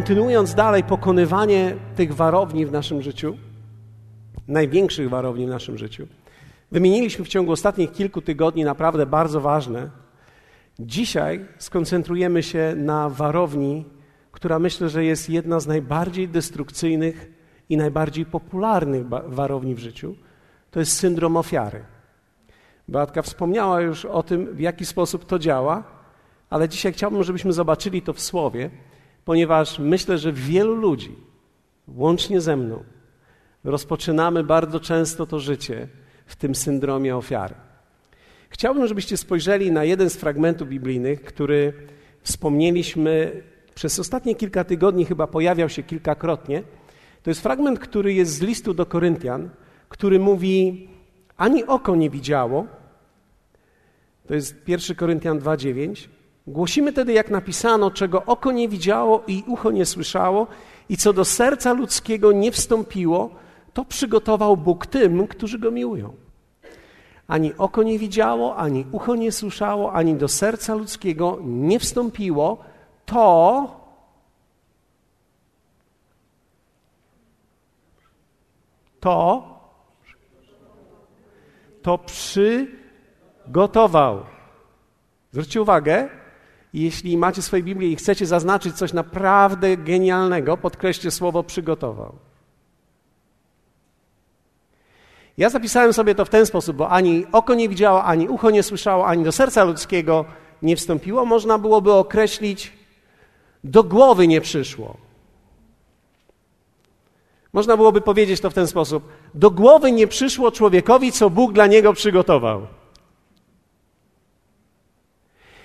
[0.00, 3.36] kontynuując dalej pokonywanie tych warowni w naszym życiu,
[4.48, 6.06] największych warowni w naszym życiu,
[6.72, 9.90] wymieniliśmy w ciągu ostatnich kilku tygodni naprawdę bardzo ważne.
[10.78, 13.84] Dzisiaj skoncentrujemy się na warowni,
[14.32, 17.30] która myślę, że jest jedna z najbardziej destrukcyjnych
[17.68, 20.14] i najbardziej popularnych warowni w życiu.
[20.70, 21.84] To jest syndrom ofiary.
[22.88, 25.82] Beatka wspomniała już o tym, w jaki sposób to działa,
[26.50, 28.70] ale dzisiaj chciałbym, żebyśmy zobaczyli to w słowie,
[29.24, 31.16] ponieważ myślę, że wielu ludzi,
[31.88, 32.84] łącznie ze mną,
[33.64, 35.88] rozpoczynamy bardzo często to życie
[36.26, 37.54] w tym syndromie ofiary.
[38.50, 41.72] Chciałbym, żebyście spojrzeli na jeden z fragmentów biblijnych, który
[42.22, 43.42] wspomnieliśmy
[43.74, 46.62] przez ostatnie kilka tygodni, chyba pojawiał się kilkakrotnie.
[47.22, 49.50] To jest fragment, który jest z listu do Koryntian,
[49.88, 50.88] który mówi:
[51.36, 52.66] Ani oko nie widziało.
[54.26, 56.08] To jest 1 Koryntian 2,9.
[56.50, 60.46] Głosimy tedy, jak napisano, czego oko nie widziało i ucho nie słyszało,
[60.88, 63.30] i co do serca ludzkiego nie wstąpiło,
[63.72, 66.12] to przygotował Bóg tym, którzy go miłują.
[67.28, 72.58] Ani oko nie widziało, ani ucho nie słyszało, ani do serca ludzkiego nie wstąpiło
[73.06, 73.80] to,
[79.00, 79.44] to,
[81.82, 84.22] to przygotował.
[85.32, 86.19] Zwróćcie uwagę,
[86.74, 92.14] jeśli macie swoje Biblię i chcecie zaznaczyć coś naprawdę genialnego, podkreślcie słowo przygotował.
[95.38, 98.62] Ja zapisałem sobie to w ten sposób, bo ani oko nie widziało, ani ucho nie
[98.62, 100.24] słyszało, ani do serca ludzkiego
[100.62, 101.24] nie wstąpiło.
[101.24, 102.72] Można byłoby określić,
[103.64, 104.96] do głowy nie przyszło.
[107.52, 111.66] Można byłoby powiedzieć to w ten sposób: do głowy nie przyszło człowiekowi, co Bóg dla
[111.66, 112.66] niego przygotował.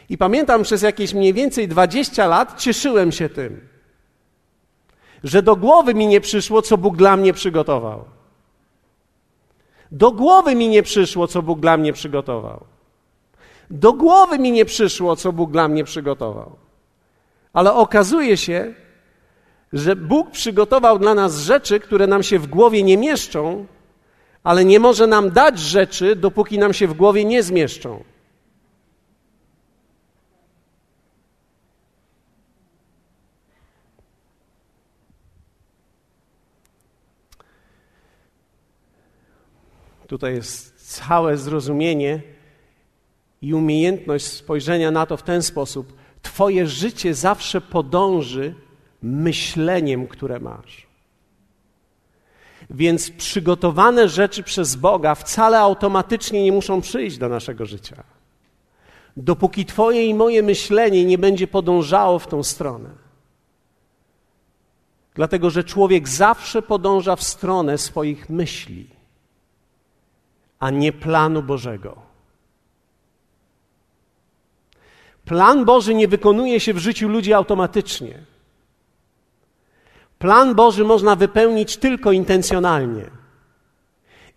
[0.09, 3.67] I pamiętam, przez jakieś mniej więcej 20 lat cieszyłem się tym,
[5.23, 8.05] że do głowy mi nie przyszło, co Bóg dla mnie przygotował.
[9.91, 12.65] Do głowy mi nie przyszło, co Bóg dla mnie przygotował.
[13.69, 16.55] Do głowy mi nie przyszło, co Bóg dla mnie przygotował.
[17.53, 18.73] Ale okazuje się,
[19.73, 23.65] że Bóg przygotował dla nas rzeczy, które nam się w głowie nie mieszczą,
[24.43, 28.03] ale nie może nam dać rzeczy, dopóki nam się w głowie nie zmieszczą.
[40.07, 42.21] Tutaj jest całe zrozumienie
[43.41, 45.93] i umiejętność spojrzenia na to w ten sposób.
[46.21, 48.55] Twoje życie zawsze podąży
[49.01, 50.87] myśleniem, które masz.
[52.69, 58.03] Więc przygotowane rzeczy przez Boga wcale automatycznie nie muszą przyjść do naszego życia.
[59.17, 62.89] Dopóki Twoje i moje myślenie nie będzie podążało w tą stronę.
[65.15, 68.95] Dlatego, że człowiek zawsze podąża w stronę swoich myśli
[70.65, 71.95] a nie planu Bożego.
[75.25, 78.19] Plan Boży nie wykonuje się w życiu ludzi automatycznie.
[80.19, 83.05] Plan Boży można wypełnić tylko intencjonalnie.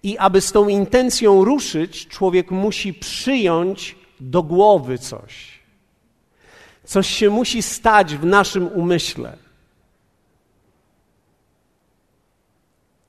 [0.03, 5.59] I aby z tą intencją ruszyć, człowiek musi przyjąć do głowy coś.
[6.85, 9.37] Coś się musi stać w naszym umyśle.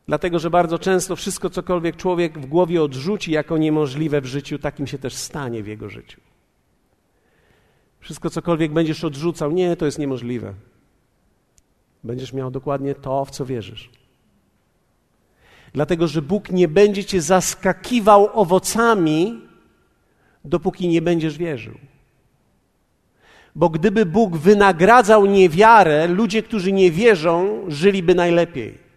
[0.09, 4.87] Dlatego, że bardzo często wszystko, cokolwiek człowiek w głowie odrzuci jako niemożliwe w życiu, takim
[4.87, 6.21] się też stanie w jego życiu.
[7.99, 10.53] Wszystko, cokolwiek będziesz odrzucał, nie, to jest niemożliwe.
[12.03, 13.89] Będziesz miał dokładnie to, w co wierzysz.
[15.73, 19.41] Dlatego, że Bóg nie będzie cię zaskakiwał owocami,
[20.45, 21.77] dopóki nie będziesz wierzył.
[23.55, 28.88] Bo gdyby Bóg wynagradzał niewiarę, ludzie, którzy nie wierzą, żyliby najlepiej.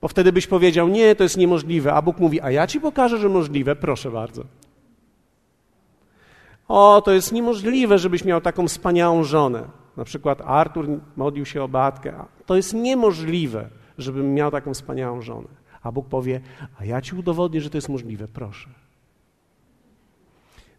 [0.00, 1.92] Bo wtedy byś powiedział, nie, to jest niemożliwe.
[1.94, 4.44] A Bóg mówi, a ja ci pokażę, że możliwe, proszę bardzo.
[6.68, 9.68] O, to jest niemożliwe, żebyś miał taką wspaniałą żonę.
[9.96, 12.24] Na przykład Artur modlił się o Batkę.
[12.46, 13.68] To jest niemożliwe,
[13.98, 15.48] żebym miał taką wspaniałą żonę.
[15.82, 16.40] A Bóg powie,
[16.78, 18.68] a ja ci udowodnię, że to jest możliwe, proszę.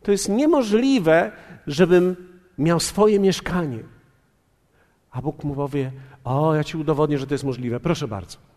[0.04, 1.32] To jest niemożliwe,
[1.68, 2.16] żebym
[2.58, 3.84] miał swoje mieszkanie.
[5.12, 5.92] A Bóg mu powie,
[6.24, 8.51] o, ja ci udowodnię, że to jest możliwe, proszę bardzo.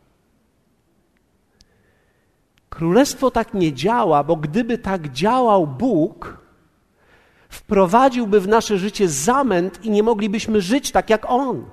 [2.74, 6.38] Królestwo tak nie działa, bo gdyby tak działał Bóg,
[7.48, 11.64] wprowadziłby w nasze życie zamęt i nie moglibyśmy żyć tak jak On.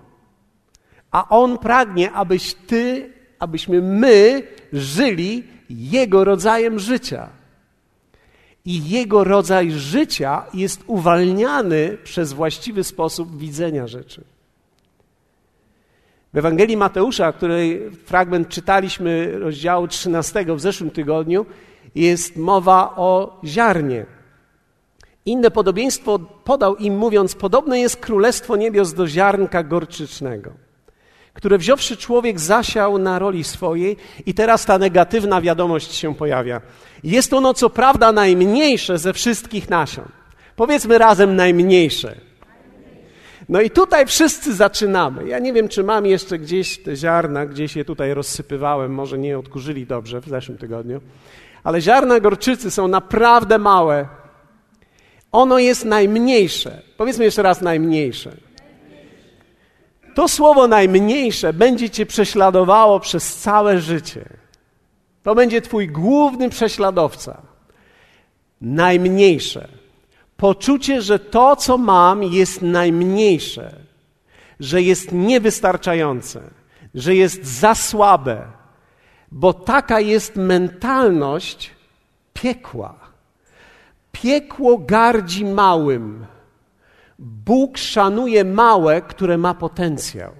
[1.12, 4.44] A On pragnie, abyś Ty, abyśmy my
[4.74, 7.30] żyli Jego rodzajem życia.
[8.66, 14.24] i jego rodzaj życia jest uwalniany przez właściwy sposób widzenia rzeczy.
[16.34, 21.46] W Ewangelii Mateusza, której fragment czytaliśmy, rozdziału 13 w zeszłym tygodniu,
[21.96, 24.06] jest mowa o ziarnie.
[25.26, 30.52] Inne podobieństwo podał im, mówiąc: Podobne jest królestwo niebios do ziarnka gorczycznego,
[31.34, 36.62] które wziąwszy człowiek zasiał na roli swojej, i teraz ta negatywna wiadomość się pojawia.
[37.04, 40.06] Jest ono, co prawda, najmniejsze ze wszystkich nasion.
[40.56, 42.31] Powiedzmy razem najmniejsze.
[43.52, 45.28] No i tutaj wszyscy zaczynamy.
[45.28, 49.40] Ja nie wiem, czy mam jeszcze gdzieś te ziarna, gdzieś je tutaj rozsypywałem, może nie
[49.40, 51.02] odkurzyli dobrze w zeszłym tygodniu,
[51.64, 54.08] ale ziarna gorczycy są naprawdę małe.
[55.32, 56.82] Ono jest najmniejsze.
[56.98, 58.32] Powiedzmy jeszcze raz najmniejsze.
[60.16, 64.26] To słowo najmniejsze będzie cię prześladowało przez całe życie.
[65.24, 67.42] To będzie twój główny prześladowca.
[68.62, 69.81] Najmniejsze.
[70.42, 73.76] Poczucie, że to, co mam, jest najmniejsze,
[74.60, 76.42] że jest niewystarczające,
[76.96, 78.48] że jest za słabe,
[79.32, 81.72] bo taka jest mentalność
[82.34, 82.96] piekła.
[84.12, 86.26] Piekło gardzi małym.
[87.20, 90.32] Bóg szanuje małe, które ma potencjał.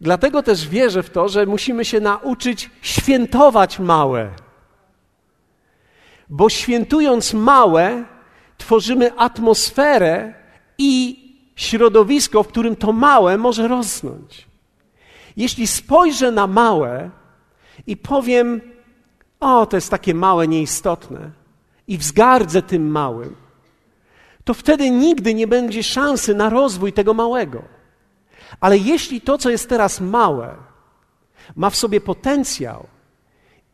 [0.00, 4.45] Dlatego też wierzę w to, że musimy się nauczyć świętować małe.
[6.28, 8.04] Bo świętując małe,
[8.58, 10.34] tworzymy atmosferę
[10.78, 11.22] i
[11.56, 14.46] środowisko, w którym to małe może rosnąć.
[15.36, 17.10] Jeśli spojrzę na małe
[17.86, 18.60] i powiem,
[19.40, 21.30] o, to jest takie małe, nieistotne,
[21.88, 23.36] i wzgardzę tym małym,
[24.44, 27.62] to wtedy nigdy nie będzie szansy na rozwój tego małego.
[28.60, 30.56] Ale jeśli to, co jest teraz małe,
[31.56, 32.86] ma w sobie potencjał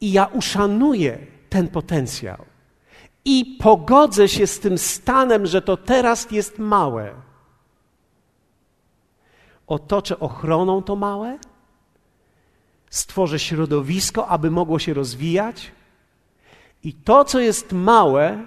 [0.01, 1.19] i ja uszanuję
[1.53, 2.45] ten potencjał
[3.25, 7.15] i pogodzę się z tym stanem, że to teraz jest małe,
[9.67, 11.39] otoczę ochroną to małe,
[12.91, 15.73] stworzę środowisko, aby mogło się rozwijać
[16.85, 18.47] i to, co jest małe,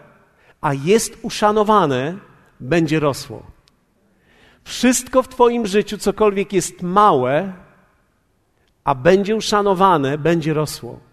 [0.62, 2.18] a jest uszanowane,
[2.60, 3.44] będzie rosło.
[4.64, 7.54] Wszystko w Twoim życiu, cokolwiek jest małe,
[8.84, 11.05] a będzie uszanowane, będzie rosło.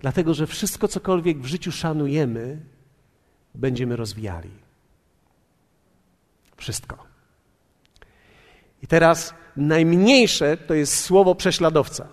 [0.00, 2.60] Dlatego, że wszystko, cokolwiek w życiu szanujemy,
[3.54, 4.50] będziemy rozwijali.
[6.56, 7.06] Wszystko.
[8.82, 12.08] I teraz najmniejsze to jest słowo prześladowca.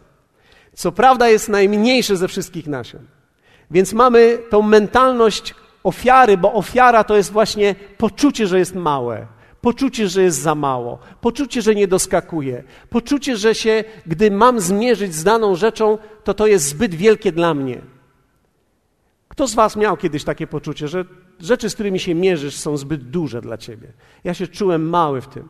[0.73, 3.07] Co prawda jest najmniejsze ze wszystkich nasion.
[3.71, 9.27] Więc mamy tą mentalność ofiary, bo ofiara to jest właśnie poczucie, że jest małe,
[9.63, 15.15] poczucie, że jest za mało, poczucie, że nie doskakuje, poczucie, że się, gdy mam zmierzyć
[15.15, 17.81] z daną rzeczą, to to jest zbyt wielkie dla mnie.
[19.27, 21.05] Kto z Was miał kiedyś takie poczucie, że
[21.39, 23.93] rzeczy, z którymi się mierzysz, są zbyt duże dla Ciebie?
[24.23, 25.49] Ja się czułem mały w tym.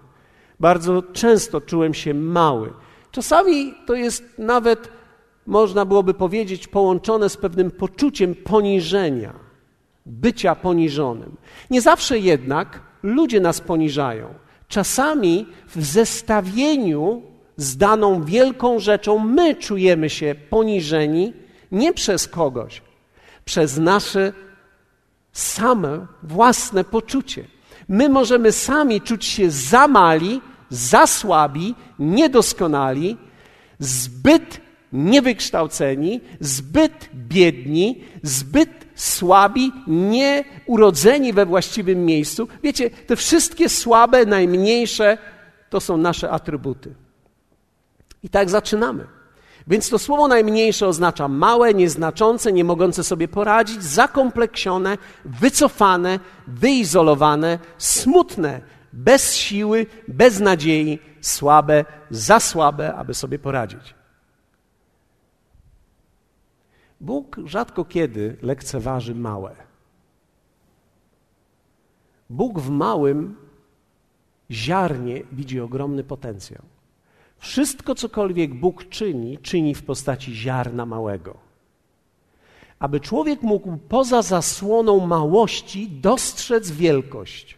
[0.60, 2.74] Bardzo często czułem się mały.
[3.12, 4.90] Czasami to jest nawet,
[5.48, 9.34] można byłoby powiedzieć, połączone z pewnym poczuciem poniżenia,
[10.06, 11.38] bycia poniżonym.
[11.70, 14.34] Nie zawsze jednak ludzie nas poniżają.
[14.68, 15.46] Czasami
[15.76, 17.22] w zestawieniu
[17.58, 21.34] z daną wielką rzeczą my czujemy się poniżeni
[21.72, 22.82] nie przez kogoś,
[23.46, 24.34] przez nasze
[25.32, 27.46] same własne poczucie.
[27.88, 33.18] My możemy sami czuć się za mali, za słabi, niedoskonali,
[33.80, 34.62] zbyt
[34.94, 42.48] niewykształceni, zbyt biedni, zbyt słabi, nieurodzeni we właściwym miejscu.
[42.64, 45.18] Wiecie, te wszystkie słabe, najmniejsze
[45.70, 46.94] to są nasze atrybuty.
[48.24, 49.08] I tak zaczynamy.
[49.68, 58.62] Więc to słowo najmniejsze oznacza małe, nieznaczące, nie mogące sobie poradzić, zakompleksione, wycofane, wyizolowane, smutne,
[58.94, 63.96] bez siły, bez nadziei, słabe, za słabe, aby sobie poradzić.
[67.04, 69.56] Bóg rzadko kiedy lekceważy małe.
[72.30, 73.36] Bóg w małym
[74.52, 76.62] ziarnie widzi ogromny potencjał.
[77.38, 81.38] Wszystko, cokolwiek Bóg czyni, czyni w postaci ziarna małego.
[82.80, 87.58] Aby człowiek mógł poza zasłoną małości dostrzec wielkość.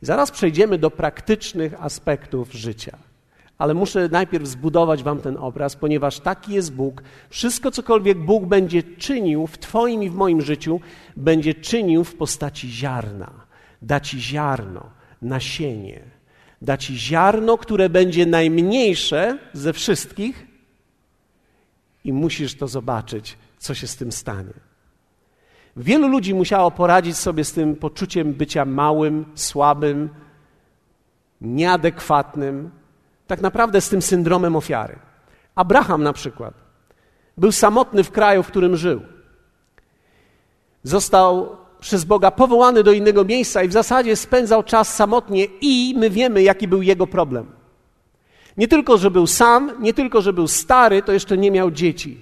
[0.00, 2.98] Zaraz przejdziemy do praktycznych aspektów życia
[3.62, 7.02] ale muszę najpierw zbudować Wam ten obraz, ponieważ taki jest Bóg.
[7.30, 10.80] Wszystko, cokolwiek Bóg będzie czynił w Twoim i w moim życiu,
[11.16, 13.30] będzie czynił w postaci ziarna.
[13.82, 14.90] Da Ci ziarno,
[15.22, 16.00] nasienie.
[16.62, 20.46] Da Ci ziarno, które będzie najmniejsze ze wszystkich,
[22.04, 24.54] i musisz to zobaczyć, co się z tym stanie.
[25.76, 30.08] Wielu ludzi musiało poradzić sobie z tym poczuciem bycia małym, słabym,
[31.40, 32.81] nieadekwatnym,
[33.32, 34.98] tak naprawdę z tym syndromem ofiary.
[35.54, 36.54] Abraham na przykład
[37.36, 39.00] był samotny w kraju, w którym żył.
[40.82, 46.10] Został przez Boga powołany do innego miejsca i w zasadzie spędzał czas samotnie, i my
[46.10, 47.46] wiemy, jaki był jego problem.
[48.56, 52.20] Nie tylko, że był sam, nie tylko, że był stary, to jeszcze nie miał dzieci.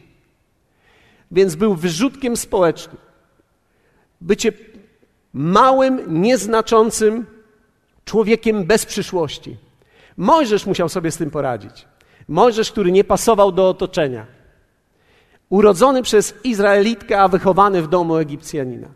[1.30, 2.96] Więc był wyrzutkiem społecznym.
[4.20, 4.52] Bycie
[5.32, 7.26] małym, nieznaczącym
[8.04, 9.69] człowiekiem bez przyszłości.
[10.20, 11.88] Mojżesz musiał sobie z tym poradzić.
[12.28, 14.26] Mojżesz, który nie pasował do otoczenia.
[15.48, 18.88] Urodzony przez Izraelitkę, a wychowany w domu Egipcjanina.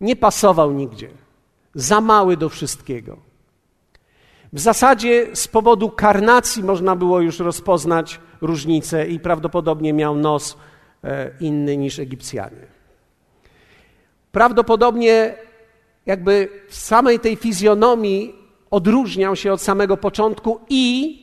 [0.00, 1.08] Nie pasował nigdzie.
[1.74, 3.16] Za mały do wszystkiego.
[4.52, 10.56] W zasadzie z powodu karnacji można było już rozpoznać różnicę i prawdopodobnie miał nos
[11.04, 12.66] e, inny niż Egipcjanie.
[14.32, 15.34] Prawdopodobnie
[16.06, 21.18] jakby w samej tej fizjonomii odróżniał się od samego początku i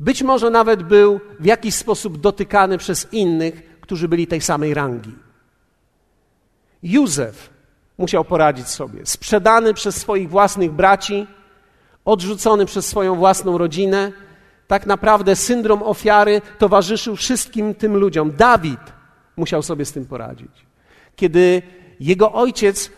[0.00, 5.14] być może nawet był w jakiś sposób dotykany przez innych, którzy byli tej samej rangi.
[6.82, 7.50] Józef
[7.98, 9.06] musiał poradzić sobie.
[9.06, 11.26] Sprzedany przez swoich własnych braci,
[12.04, 14.12] odrzucony przez swoją własną rodzinę.
[14.66, 18.32] Tak naprawdę syndrom ofiary towarzyszył wszystkim tym ludziom.
[18.36, 18.80] Dawid
[19.36, 20.66] musiał sobie z tym poradzić.
[21.16, 21.62] Kiedy
[22.00, 22.90] jego ojciec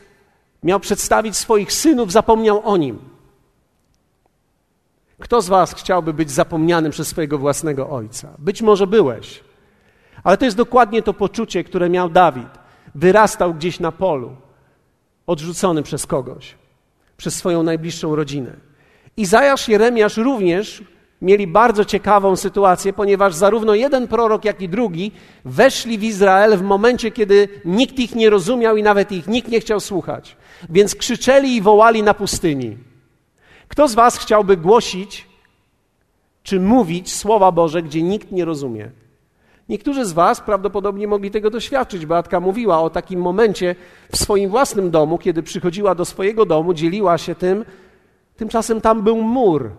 [0.62, 2.98] miał przedstawić swoich synów, zapomniał o nim.
[5.22, 8.28] Kto z Was chciałby być zapomniany przez swojego własnego ojca?
[8.38, 9.40] Być może byłeś,
[10.24, 12.48] ale to jest dokładnie to poczucie, które miał Dawid.
[12.94, 14.36] Wyrastał gdzieś na polu,
[15.26, 16.54] odrzucony przez kogoś,
[17.16, 18.56] przez swoją najbliższą rodzinę.
[19.16, 20.84] Izajasz, Jeremiasz również
[21.22, 25.12] mieli bardzo ciekawą sytuację, ponieważ zarówno jeden prorok, jak i drugi
[25.44, 29.60] weszli w Izrael w momencie, kiedy nikt ich nie rozumiał i nawet ich nikt nie
[29.60, 30.36] chciał słuchać.
[30.70, 32.91] Więc krzyczeli i wołali na pustyni.
[33.72, 35.26] Kto z Was chciałby głosić
[36.42, 38.90] czy mówić Słowa Boże, gdzie nikt nie rozumie?
[39.68, 42.06] Niektórzy z Was prawdopodobnie mogli tego doświadczyć.
[42.06, 43.76] Beatka mówiła o takim momencie
[44.12, 47.64] w swoim własnym domu, kiedy przychodziła do swojego domu, dzieliła się tym.
[48.36, 49.70] Tymczasem tam był mur.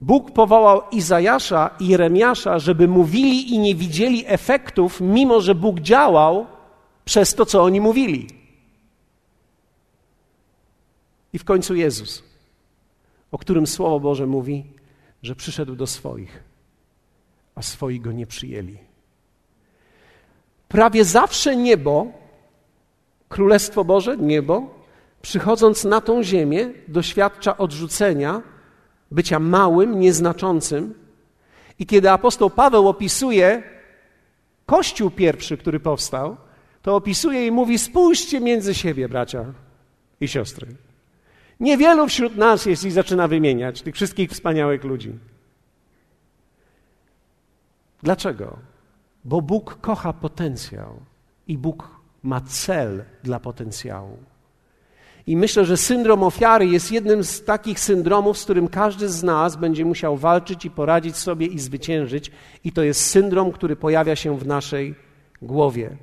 [0.00, 6.46] Bóg powołał Izajasza i Jeremiasza, żeby mówili i nie widzieli efektów, mimo że Bóg działał
[7.04, 8.41] przez to, co oni mówili.
[11.32, 12.22] I w końcu Jezus,
[13.30, 14.64] o którym Słowo Boże mówi,
[15.22, 16.42] że przyszedł do swoich,
[17.54, 18.78] a swoi go nie przyjęli.
[20.68, 22.12] Prawie zawsze niebo,
[23.28, 24.74] Królestwo Boże, niebo,
[25.22, 28.42] przychodząc na tą ziemię, doświadcza odrzucenia,
[29.10, 30.94] bycia małym, nieznaczącym.
[31.78, 33.62] I kiedy apostoł Paweł opisuje
[34.66, 36.36] Kościół pierwszy, który powstał,
[36.82, 39.44] to opisuje i mówi: Spójrzcie między siebie, bracia
[40.20, 40.66] i siostry.
[41.62, 45.12] Niewielu wśród nas jest i zaczyna wymieniać tych wszystkich wspaniałych ludzi.
[48.02, 48.58] Dlaczego?
[49.24, 51.00] Bo Bóg kocha potencjał
[51.48, 51.90] i Bóg
[52.22, 54.18] ma cel dla potencjału.
[55.26, 59.56] I myślę, że syndrom ofiary jest jednym z takich syndromów, z którym każdy z nas
[59.56, 62.30] będzie musiał walczyć i poradzić sobie i zwyciężyć.
[62.64, 64.94] I to jest syndrom, który pojawia się w naszej
[65.42, 65.96] głowie.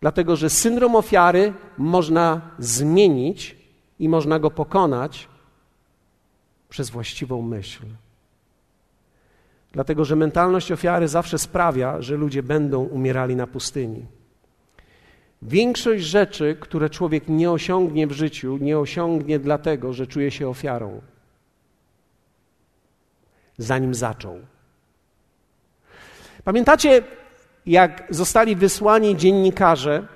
[0.00, 3.63] Dlatego, że syndrom ofiary można zmienić
[3.98, 5.28] i można go pokonać
[6.68, 7.82] przez właściwą myśl.
[9.72, 14.06] Dlatego, że mentalność ofiary zawsze sprawia, że ludzie będą umierali na pustyni.
[15.42, 21.00] Większość rzeczy, które człowiek nie osiągnie w życiu, nie osiągnie dlatego, że czuje się ofiarą,
[23.58, 24.38] zanim zaczął.
[26.44, 27.02] Pamiętacie,
[27.66, 30.06] jak zostali wysłani dziennikarze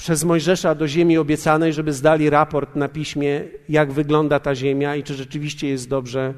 [0.00, 5.02] przez Mojżesza do ziemi obiecanej, żeby zdali raport na piśmie, jak wygląda ta ziemia i
[5.02, 6.34] czy rzeczywiście jest dobrze.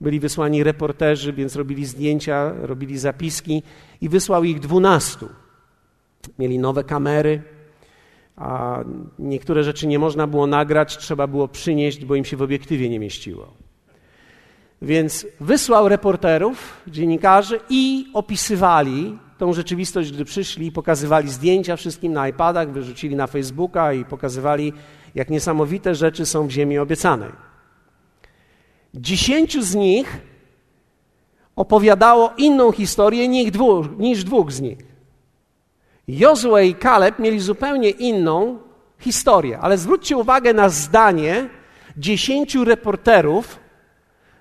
[0.00, 3.62] Byli wysłani reporterzy, więc robili zdjęcia, robili zapiski
[4.00, 5.28] i wysłał ich dwunastu.
[6.38, 7.42] Mieli nowe kamery,
[8.36, 8.78] a
[9.18, 13.00] niektóre rzeczy nie można było nagrać, trzeba było przynieść, bo im się w obiektywie nie
[13.00, 13.52] mieściło.
[14.82, 22.72] Więc wysłał reporterów, dziennikarzy i opisywali tą rzeczywistość, gdy przyszli pokazywali zdjęcia wszystkim na iPadach,
[22.72, 24.72] wyrzucili na Facebooka i pokazywali,
[25.14, 27.32] jak niesamowite rzeczy są w ziemi obiecanej.
[28.94, 30.20] Dziesięciu z nich
[31.56, 34.78] opowiadało inną historię niż dwóch, niż dwóch z nich.
[36.08, 38.58] Jozue i Kaleb mieli zupełnie inną
[38.98, 41.48] historię, ale zwróćcie uwagę na zdanie
[41.96, 43.58] dziesięciu reporterów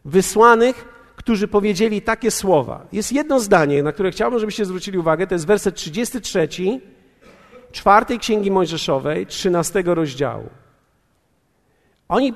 [0.05, 0.90] wysłanych
[1.21, 2.87] którzy powiedzieli takie słowa.
[2.91, 6.47] Jest jedno zdanie, na które chciałbym, żebyście zwrócili uwagę, to jest werset 33
[7.71, 10.49] czwartej Księgi Mojżeszowej, 13 rozdziału.
[12.09, 12.33] Oni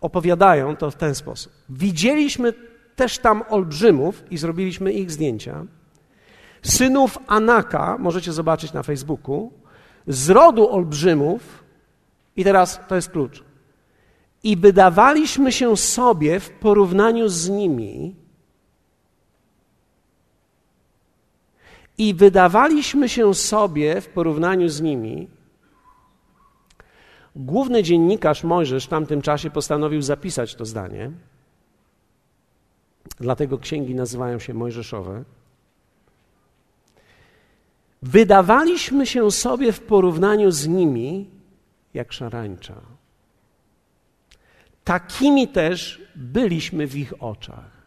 [0.00, 1.52] opowiadają to w ten sposób.
[1.68, 2.52] Widzieliśmy
[2.96, 5.66] też tam olbrzymów i zrobiliśmy ich zdjęcia.
[6.62, 9.52] Synów Anaka, możecie zobaczyć na Facebooku,
[10.06, 11.64] z rodu olbrzymów,
[12.36, 13.44] i teraz to jest klucz.
[14.42, 18.19] I wydawaliśmy się sobie w porównaniu z nimi,
[22.00, 25.28] i wydawaliśmy się sobie w porównaniu z nimi.
[27.36, 31.10] Główny dziennikarz Mojżesz w tamtym czasie postanowił zapisać to zdanie.
[33.18, 35.24] Dlatego księgi nazywają się Mojżeszowe.
[38.02, 41.30] Wydawaliśmy się sobie w porównaniu z nimi
[41.94, 42.80] jak szarańcza.
[44.84, 47.80] Takimi też byliśmy w ich oczach.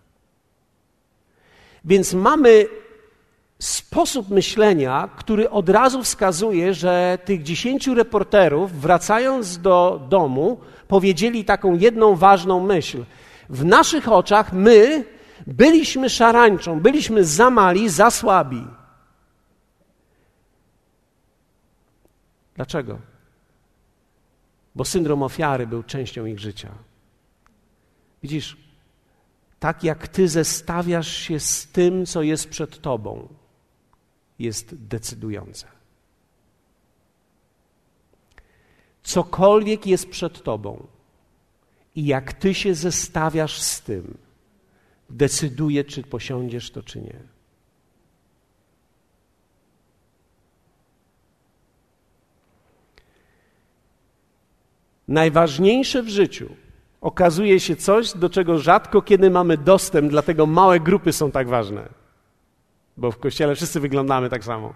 [1.85, 2.67] Więc mamy
[3.65, 11.73] sposób myślenia, który od razu wskazuje, że tych dziesięciu reporterów, wracając do domu, powiedzieli taką
[11.73, 13.03] jedną ważną myśl.
[13.49, 15.05] W naszych oczach my
[15.47, 18.67] byliśmy szarańczą, byliśmy za mali, za słabi.
[22.55, 22.99] Dlaczego?
[24.75, 26.71] Bo syndrom ofiary był częścią ich życia.
[28.23, 28.57] Widzisz,
[29.59, 33.27] tak jak ty zestawiasz się z tym, co jest przed tobą,
[34.39, 35.67] jest decydujące.
[39.03, 40.87] Cokolwiek jest przed tobą
[41.95, 44.17] i jak ty się zestawiasz z tym,
[45.09, 47.19] decyduje, czy posiądziesz to, czy nie.
[55.07, 56.55] Najważniejsze w życiu
[57.01, 62.02] okazuje się coś, do czego rzadko kiedy mamy dostęp, dlatego małe grupy są tak ważne.
[62.97, 64.73] Bo w kościele wszyscy wyglądamy tak samo.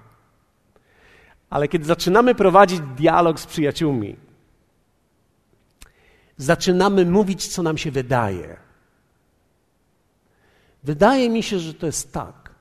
[1.49, 4.15] Ale kiedy zaczynamy prowadzić dialog z przyjaciółmi,
[6.37, 8.57] zaczynamy mówić, co nam się wydaje.
[10.83, 12.51] Wydaje mi się, że to jest tak.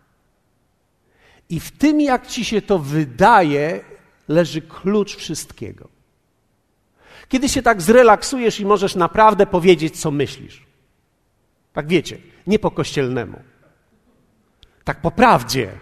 [1.49, 3.85] I w tym, jak ci się to wydaje,
[4.29, 5.89] leży klucz wszystkiego.
[7.29, 10.67] Kiedy się tak zrelaksujesz i możesz naprawdę powiedzieć, co myślisz.
[11.73, 13.41] Tak wiecie, nie po kościelnemu.
[14.87, 15.73] Tak po prawdzie.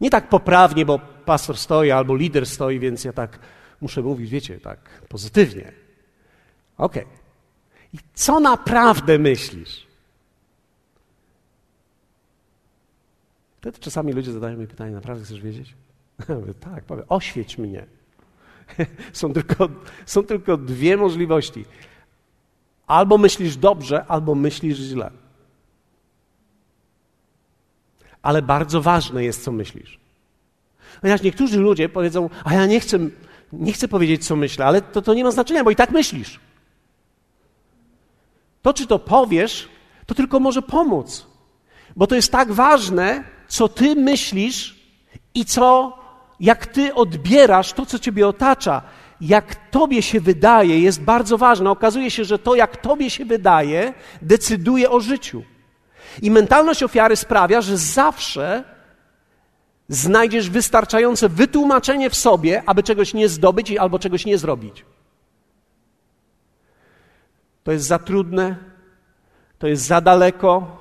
[0.00, 3.38] Nie tak poprawnie, bo pastor stoi albo lider stoi, więc ja tak
[3.80, 5.72] muszę mówić, wiecie, tak pozytywnie.
[6.76, 7.02] Okej.
[7.02, 7.16] Okay.
[7.92, 9.86] I co naprawdę myślisz?
[13.60, 15.74] Wtedy czasami ludzie zadają mi pytanie, naprawdę chcesz wiedzieć?
[16.28, 17.86] Ja mówię, tak, powiem, oświeć mnie.
[19.12, 19.68] są, tylko,
[20.06, 21.64] są tylko dwie możliwości.
[22.86, 25.21] Albo myślisz dobrze, albo myślisz źle.
[28.22, 29.98] Ale bardzo ważne jest, co myślisz.
[31.00, 32.98] Ponieważ niektórzy ludzie powiedzą, a ja nie chcę,
[33.52, 36.40] nie chcę powiedzieć, co myślę, ale to, to nie ma znaczenia, bo i tak myślisz.
[38.62, 39.68] To, czy to powiesz,
[40.06, 41.26] to tylko może pomóc.
[41.96, 44.76] Bo to jest tak ważne, co ty myślisz
[45.34, 45.98] i co
[46.40, 48.82] jak ty odbierasz to, co ciebie otacza,
[49.20, 51.70] jak tobie się wydaje, jest bardzo ważne.
[51.70, 55.42] Okazuje się, że to, jak tobie się wydaje, decyduje o życiu.
[56.22, 58.64] I mentalność ofiary sprawia, że zawsze
[59.88, 64.84] znajdziesz wystarczające wytłumaczenie w sobie, aby czegoś nie zdobyć albo czegoś nie zrobić.
[67.64, 68.56] To jest za trudne,
[69.58, 70.78] to jest za daleko,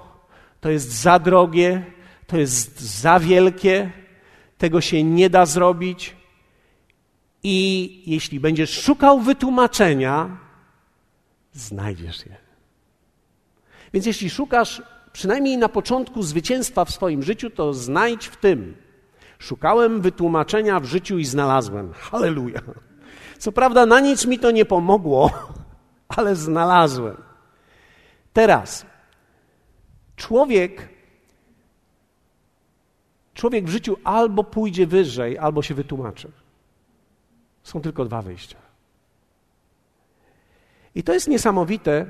[0.61, 1.85] to jest za drogie,
[2.27, 3.91] to jest za wielkie,
[4.57, 6.15] tego się nie da zrobić.
[7.43, 10.37] I jeśli będziesz szukał wytłumaczenia,
[11.53, 12.35] znajdziesz je.
[13.93, 14.81] Więc jeśli szukasz
[15.13, 18.77] przynajmniej na początku zwycięstwa w swoim życiu, to znajdź w tym.
[19.39, 21.93] Szukałem wytłumaczenia w życiu i znalazłem.
[21.93, 22.61] Halleluja.
[23.37, 25.31] Co prawda na nic mi to nie pomogło,
[26.17, 27.17] ale znalazłem.
[28.33, 28.85] Teraz
[30.15, 30.91] człowiek
[33.33, 36.31] Człowiek w życiu albo pójdzie wyżej, albo się wytłumaczy.
[37.63, 38.57] Są tylko dwa wyjścia.
[40.95, 42.05] I to jest niesamowite,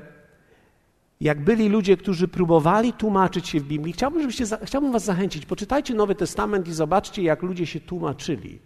[1.22, 3.92] jak byli ludzie, którzy próbowali tłumaczyć się w Biblii.
[3.92, 8.58] Chciałbym, żebyście, chciałbym Was zachęcić, poczytajcie Nowy Testament i zobaczcie, jak ludzie się tłumaczyli,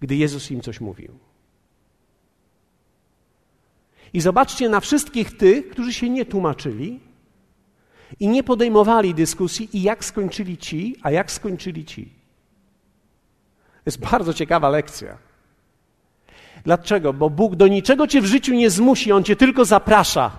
[0.00, 1.18] gdy Jezus im coś mówił.
[4.12, 7.00] I zobaczcie na wszystkich tych, którzy się nie tłumaczyli,
[8.20, 12.04] i nie podejmowali dyskusji, i jak skończyli ci, a jak skończyli ci.
[13.74, 15.18] To jest bardzo ciekawa lekcja.
[16.64, 17.12] Dlaczego?
[17.12, 20.30] Bo Bóg do niczego cię w życiu nie zmusi, On cię tylko zaprasza.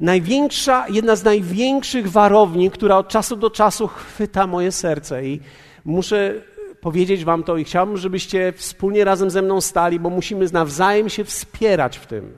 [0.00, 5.40] Największa, jedna z największych warowni, która od czasu do czasu chwyta moje serce i
[5.84, 6.34] muszę
[6.80, 11.24] powiedzieć wam to i chciałbym, żebyście wspólnie razem ze mną stali, bo musimy nawzajem się
[11.24, 12.36] wspierać w tym.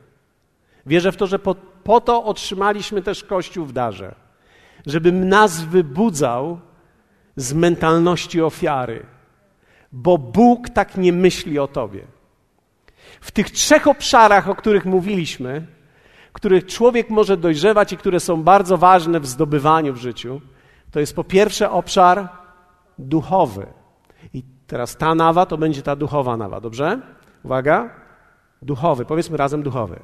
[0.86, 4.14] Wierzę w to, że po, po to otrzymaliśmy też Kościół w darze,
[4.86, 6.60] żeby nas wybudzał
[7.36, 9.06] z mentalności ofiary,
[9.92, 12.13] bo Bóg tak nie myśli o tobie.
[13.24, 15.66] W tych trzech obszarach, o których mówiliśmy,
[16.32, 20.40] których człowiek może dojrzewać i które są bardzo ważne w zdobywaniu w życiu,
[20.90, 22.28] to jest po pierwsze obszar
[22.98, 23.66] duchowy.
[24.34, 27.00] I teraz ta nawa to będzie ta duchowa nawa, dobrze?
[27.44, 27.90] Uwaga.
[28.62, 30.00] Duchowy, powiedzmy razem duchowy.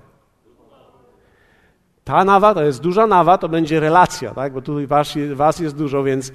[2.05, 4.53] Ta nawa to jest duża nawa, to będzie relacja, tak?
[4.53, 6.33] Bo tutaj was, was jest dużo, więc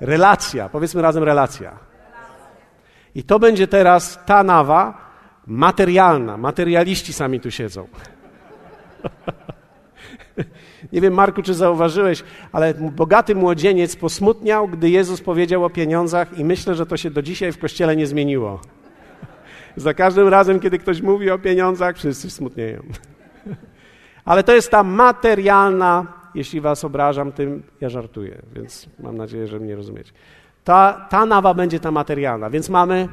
[0.00, 1.78] relacja, powiedzmy razem relacja.
[3.14, 5.05] I to będzie teraz ta nawa
[5.46, 6.36] materialna.
[6.36, 7.88] Materialiści sami tu siedzą.
[10.92, 16.44] Nie wiem, Marku, czy zauważyłeś, ale bogaty młodzieniec posmutniał, gdy Jezus powiedział o pieniądzach, i
[16.44, 18.60] myślę, że to się do dzisiaj w kościele nie zmieniło.
[19.76, 22.82] Za każdym razem, kiedy ktoś mówi o pieniądzach, wszyscy smutnieją.
[24.24, 29.60] Ale to jest ta materialna, jeśli was obrażam tym, ja żartuję, więc mam nadzieję, że
[29.60, 30.12] mnie rozumiecie.
[30.64, 33.08] Ta, ta nawa będzie ta materialna, więc mamy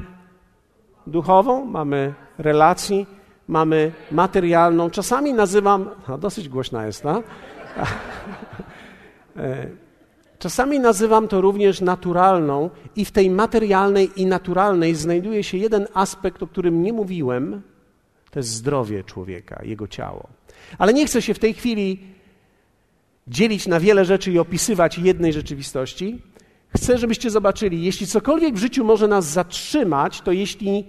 [1.06, 3.06] duchową, mamy relacji,
[3.48, 4.90] mamy materialną.
[4.90, 7.22] Czasami nazywam, no dosyć głośna jest, no?
[10.38, 16.42] Czasami nazywam to również naturalną i w tej materialnej i naturalnej znajduje się jeden aspekt,
[16.42, 17.62] o którym nie mówiłem,
[18.30, 20.28] to jest zdrowie człowieka, jego ciało.
[20.78, 22.00] Ale nie chcę się w tej chwili
[23.26, 26.22] dzielić na wiele rzeczy i opisywać jednej rzeczywistości.
[26.68, 30.84] Chcę, żebyście zobaczyli, jeśli cokolwiek w życiu może nas zatrzymać, to jeśli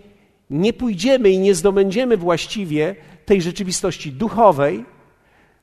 [0.49, 4.85] nie pójdziemy i nie zdobędziemy właściwie tej rzeczywistości duchowej,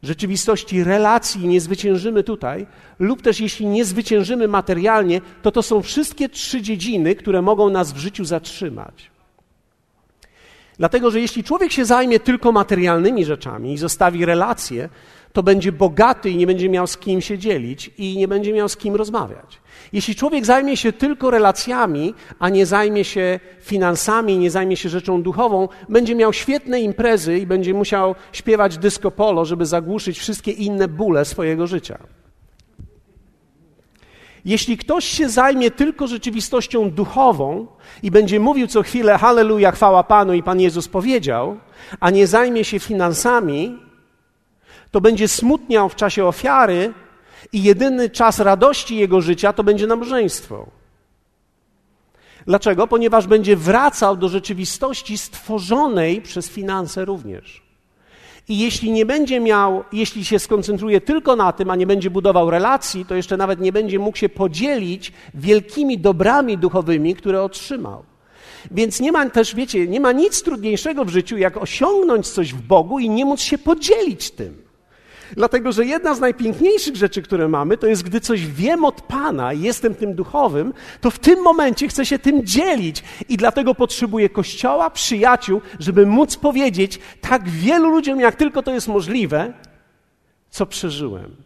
[0.03, 2.66] rzeczywistości relacji nie zwyciężymy tutaj,
[2.99, 7.92] lub też jeśli nie zwyciężymy materialnie, to to są wszystkie trzy dziedziny, które mogą nas
[7.92, 9.11] w życiu zatrzymać.
[10.79, 14.88] Dlatego, że jeśli człowiek się zajmie tylko materialnymi rzeczami i zostawi relacje,
[15.33, 18.68] to będzie bogaty i nie będzie miał z kim się dzielić i nie będzie miał
[18.68, 19.61] z kim rozmawiać.
[19.92, 25.23] Jeśli człowiek zajmie się tylko relacjami, a nie zajmie się finansami, nie zajmie się rzeczą
[25.23, 30.88] duchową, będzie miał świetne imprezy i będzie musiał śpiewać disco polo, żeby zagłuszyć wszystkie inne
[30.88, 31.99] bóle swojego życia.
[34.45, 37.66] Jeśli ktoś się zajmie tylko rzeczywistością duchową
[38.03, 41.57] i będzie mówił co chwilę Halleluja, chwała Panu i Pan Jezus powiedział,
[42.01, 43.79] a nie zajmie się finansami,
[44.92, 46.94] to będzie smutniał w czasie ofiary
[47.52, 50.66] i jedyny czas radości jego życia to będzie nabożeństwo.
[52.46, 52.87] Dlaczego?
[52.87, 57.62] Ponieważ będzie wracał do rzeczywistości stworzonej przez finanse również.
[58.48, 62.50] I jeśli nie będzie miał, jeśli się skoncentruje tylko na tym, a nie będzie budował
[62.50, 68.05] relacji, to jeszcze nawet nie będzie mógł się podzielić wielkimi dobrami duchowymi, które otrzymał.
[68.70, 72.61] Więc nie ma też, wiecie, nie ma nic trudniejszego w życiu, jak osiągnąć coś w
[72.61, 74.71] Bogu i nie móc się podzielić tym.
[75.37, 79.53] Dlatego, że jedna z najpiękniejszych rzeczy, które mamy, to jest, gdy coś wiem od Pana
[79.53, 83.05] i jestem tym duchowym, to w tym momencie chcę się tym dzielić.
[83.29, 88.88] I dlatego potrzebuję kościoła, przyjaciół, żeby móc powiedzieć tak wielu ludziom, jak tylko to jest
[88.88, 89.53] możliwe,
[90.51, 91.37] co przeżyłem.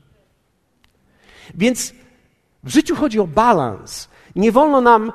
[1.54, 1.94] Więc
[2.64, 4.08] w życiu chodzi o balans.
[4.36, 5.12] Nie wolno nam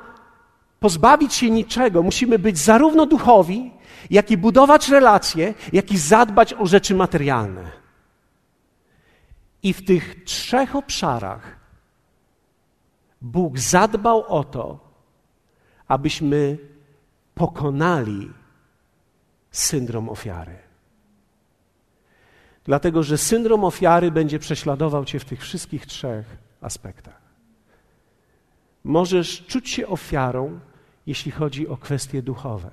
[0.80, 2.02] pozbawić się niczego.
[2.02, 3.70] Musimy być zarówno duchowi,
[4.10, 7.81] jak i budować relacje, jak i zadbać o rzeczy materialne.
[9.62, 11.56] I w tych trzech obszarach
[13.20, 14.92] Bóg zadbał o to,
[15.88, 16.58] abyśmy
[17.34, 18.30] pokonali
[19.50, 20.58] syndrom ofiary.
[22.64, 27.22] Dlatego, że syndrom ofiary będzie prześladował Cię w tych wszystkich trzech aspektach.
[28.84, 30.60] Możesz czuć się ofiarą,
[31.06, 32.70] jeśli chodzi o kwestie duchowe.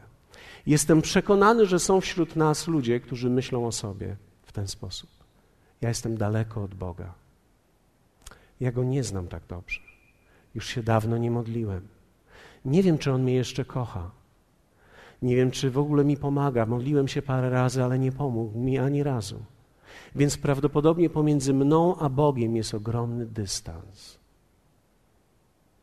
[0.65, 5.18] Jestem przekonany, że są wśród nas ludzie, którzy myślą o sobie w ten sposób.
[5.81, 7.13] Ja jestem daleko od Boga.
[8.59, 9.81] Ja Go nie znam tak dobrze.
[10.55, 11.87] Już się dawno nie modliłem.
[12.65, 14.11] Nie wiem, czy On mnie jeszcze kocha.
[15.21, 16.65] Nie wiem, czy w ogóle mi pomaga.
[16.65, 19.43] Modliłem się parę razy, ale nie pomógł mi ani razu.
[20.15, 24.19] Więc prawdopodobnie pomiędzy mną a Bogiem jest ogromny dystans.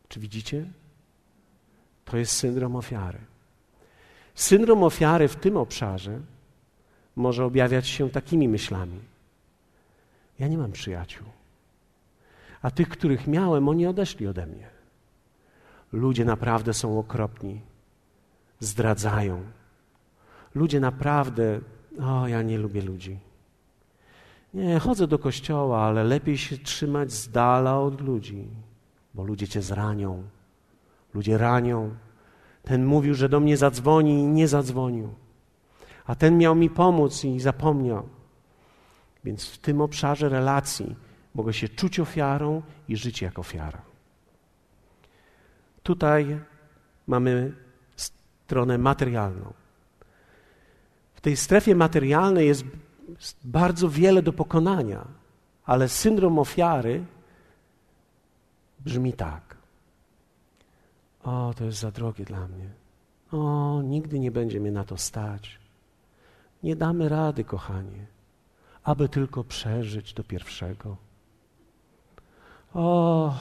[0.08, 0.66] Czy widzicie?
[2.04, 3.18] To jest syndrom ofiary.
[4.34, 6.20] Syndrom ofiary w tym obszarze
[7.16, 9.00] może objawiać się takimi myślami.
[10.38, 11.26] Ja nie mam przyjaciół.
[12.62, 14.68] A tych, których miałem, oni odeszli ode mnie.
[15.92, 17.60] Ludzie naprawdę są okropni,
[18.60, 19.42] zdradzają.
[20.54, 21.60] Ludzie naprawdę,
[22.00, 23.18] o, ja nie lubię ludzi.
[24.54, 28.46] Nie, chodzę do kościoła, ale lepiej się trzymać z dala od ludzi,
[29.14, 30.22] bo ludzie cię zranią.
[31.14, 31.94] Ludzie ranią.
[32.62, 35.08] Ten mówił, że do mnie zadzwoni i nie zadzwonił.
[36.06, 38.08] A ten miał mi pomóc i zapomniał.
[39.26, 40.96] Więc w tym obszarze relacji
[41.34, 43.82] mogę się czuć ofiarą i żyć jak ofiara.
[45.82, 46.40] Tutaj
[47.06, 47.52] mamy
[47.96, 49.52] stronę materialną.
[51.14, 52.64] W tej strefie materialnej jest
[53.44, 55.06] bardzo wiele do pokonania,
[55.64, 57.04] ale syndrom ofiary
[58.78, 59.56] brzmi tak.
[61.22, 62.70] O, to jest za drogie dla mnie.
[63.32, 65.58] O, nigdy nie będzie mnie na to stać.
[66.62, 68.15] Nie damy rady, kochanie,
[68.86, 70.96] aby tylko przeżyć do pierwszego.
[72.74, 73.34] O,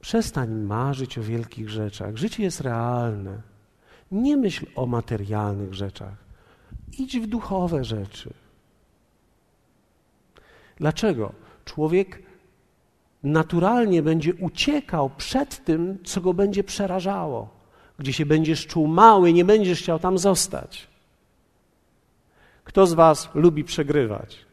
[0.00, 2.16] przestań marzyć o wielkich rzeczach.
[2.16, 3.42] Życie jest realne.
[4.12, 6.14] Nie myśl o materialnych rzeczach.
[6.98, 8.34] Idź w duchowe rzeczy.
[10.76, 11.32] Dlaczego?
[11.64, 12.22] Człowiek
[13.22, 17.48] naturalnie będzie uciekał przed tym, co go będzie przerażało.
[17.98, 20.89] Gdzie się będziesz czuł mały, nie będziesz chciał tam zostać.
[22.70, 24.46] Kto z Was lubi przegrywać?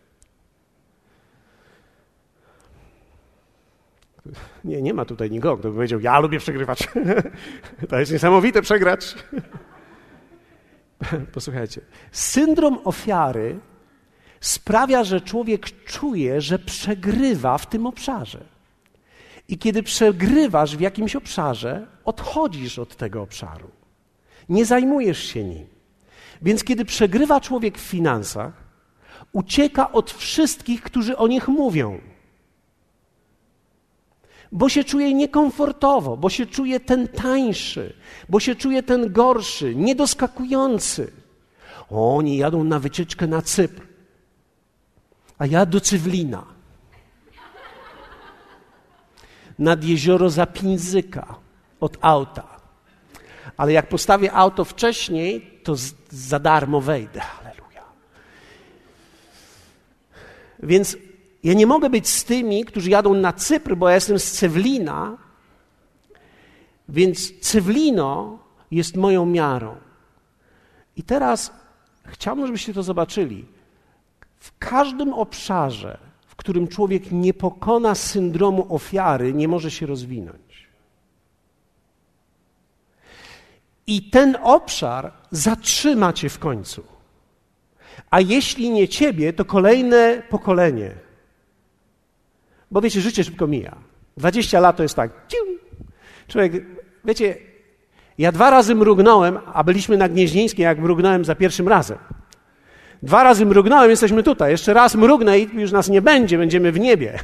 [4.64, 6.80] Nie, nie ma tutaj nikogo, kto by powiedział, ja lubię przegrywać.
[7.90, 9.16] to jest niesamowite przegrać.
[11.34, 11.82] Posłuchajcie.
[12.12, 13.60] Syndrom ofiary
[14.40, 18.44] sprawia, że człowiek czuje, że przegrywa w tym obszarze.
[19.48, 23.70] I kiedy przegrywasz w jakimś obszarze, odchodzisz od tego obszaru.
[24.50, 25.77] Nie zajmujesz się nim.
[26.42, 28.54] Więc kiedy przegrywa człowiek w finansach,
[29.32, 32.00] ucieka od wszystkich, którzy o nich mówią.
[34.52, 37.94] Bo się czuje niekomfortowo, bo się czuje ten tańszy,
[38.30, 41.12] bo się czuje ten gorszy, niedoskakujący.
[41.90, 43.88] Oni jadą na wycieczkę na Cypr,
[45.38, 46.46] a ja do Cywlina.
[49.60, 51.36] Nad jezioro Zapinzyka
[51.80, 52.48] od auta.
[53.58, 57.20] Ale jak postawię auto wcześniej, to z, za darmo wejdę.
[57.20, 57.84] Halleluja.
[60.64, 60.98] Więc
[61.44, 65.18] ja nie mogę być z tymi, którzy jadą na Cypr, bo ja jestem z Cewlina,
[66.90, 68.40] więc Cewlino
[68.72, 69.76] jest moją miarą.
[70.96, 71.52] I teraz
[72.06, 73.46] chciałbym, żebyście to zobaczyli.
[74.40, 80.47] W każdym obszarze, w którym człowiek nie pokona syndromu ofiary, nie może się rozwinąć.
[83.88, 86.84] I ten obszar zatrzyma cię w końcu.
[88.12, 90.92] A jeśli nie ciebie, to kolejne pokolenie.
[92.72, 93.78] Bo wiecie, życie szybko mija.
[94.18, 95.12] 20 lat to jest tak.
[96.28, 96.54] Człowiek,
[97.06, 97.38] wiecie,
[98.18, 101.98] ja dwa razy mrugnąłem, a byliśmy na Gnieźnieńskiej, jak mrugnąłem za pierwszym razem.
[103.04, 104.52] Dwa razy mrugnąłem, jesteśmy tutaj.
[104.52, 107.20] Jeszcze raz mrugnę i już nas nie będzie, będziemy w niebie.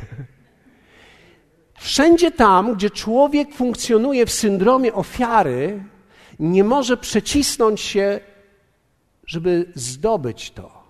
[1.79, 5.83] Wszędzie tam, gdzie człowiek funkcjonuje w syndromie ofiary,
[6.43, 8.19] nie może przecisnąć się,
[9.25, 10.83] żeby zdobyć to,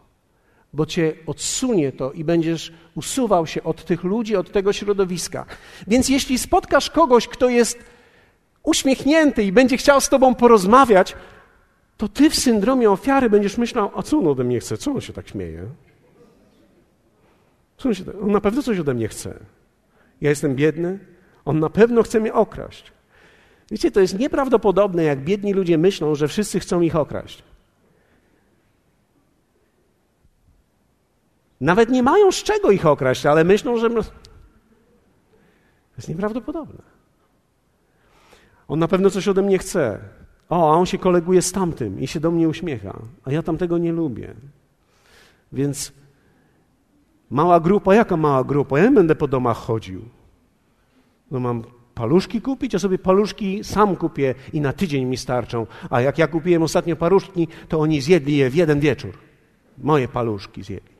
[0.73, 5.45] bo cię odsunie to i będziesz usuwał się od tych ludzi, od tego środowiska.
[5.87, 7.79] Więc jeśli spotkasz kogoś, kto jest
[8.63, 11.15] uśmiechnięty i będzie chciał z tobą porozmawiać,
[11.97, 14.77] to ty w syndromie ofiary będziesz myślał, a co on ode mnie chce?
[14.77, 15.65] Co on się tak śmieje?
[17.77, 19.39] Co on, się, on na pewno coś ode mnie chce.
[20.21, 20.99] Ja jestem biedny,
[21.45, 22.92] on na pewno chce mnie okraść.
[23.71, 27.43] Wiecie, to jest nieprawdopodobne, jak biedni ludzie myślą, że wszyscy chcą ich okraść.
[31.61, 33.89] Nawet nie mają z czego ich okraść, ale myślą, że.
[33.89, 34.03] To
[35.97, 36.81] jest nieprawdopodobne.
[38.67, 39.99] On na pewno coś ode mnie chce.
[40.49, 43.77] O, a on się koleguje z tamtym i się do mnie uśmiecha, a ja tamtego
[43.77, 44.33] nie lubię.
[45.51, 45.91] Więc
[47.29, 48.79] mała grupa, jaka mała grupa?
[48.79, 50.01] Ja nie będę po domach chodził.
[51.31, 51.63] No mam
[51.95, 55.67] paluszki kupić, ja sobie paluszki sam kupię i na tydzień mi starczą.
[55.89, 59.17] A jak ja kupiłem ostatnio paluszki, to oni zjedli je w jeden wieczór.
[59.77, 60.93] Moje paluszki zjedli.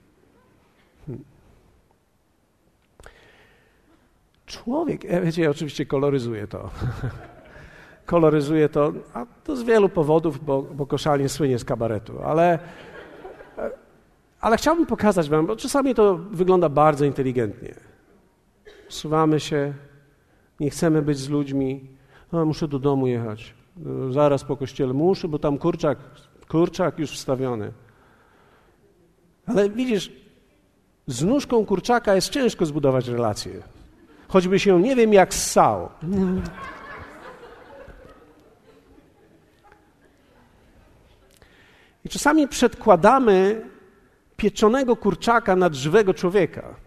[1.06, 1.24] Hmm.
[4.46, 6.70] Człowiek, ja wiecie, ja oczywiście koloryzuję to.
[8.06, 12.60] koloryzuje to, a to z wielu powodów, bo, bo Koszalin słynie z kabaretu, ale,
[14.42, 17.76] ale chciałbym pokazać wam, bo czasami to wygląda bardzo inteligentnie.
[18.90, 19.74] Suwamy się,
[20.60, 21.88] nie chcemy być z ludźmi,
[22.32, 23.54] a muszę do domu jechać,
[24.10, 25.98] zaraz po kościele muszę, bo tam kurczak,
[26.48, 27.72] kurczak już wstawiony.
[29.46, 30.12] Ale widzisz,
[31.08, 33.64] z nóżką kurczaka jest ciężko zbudować relację.
[34.28, 35.90] Choćby się nie wiem jak ssał.
[42.06, 43.66] I czasami przedkładamy
[44.38, 46.83] pieczonego kurczaka nad żywego człowieka.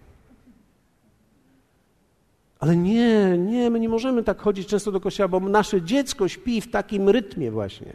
[2.60, 6.60] Ale nie, nie, my nie możemy tak chodzić często do kościoła, bo nasze dziecko śpi
[6.60, 7.92] w takim rytmie właśnie.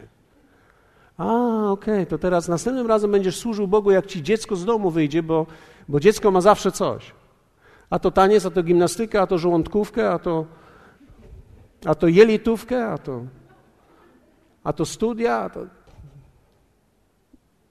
[1.18, 1.26] A,
[1.70, 5.22] okej, okay, to teraz następnym razem będziesz służył Bogu, jak ci dziecko z domu wyjdzie,
[5.22, 5.46] bo,
[5.88, 7.12] bo dziecko ma zawsze coś.
[7.90, 10.46] A to taniec, a to gimnastykę, a to żołądkówkę, a to,
[11.84, 13.22] a to jelitówkę, a to,
[14.64, 15.36] a to studia.
[15.36, 15.60] A to...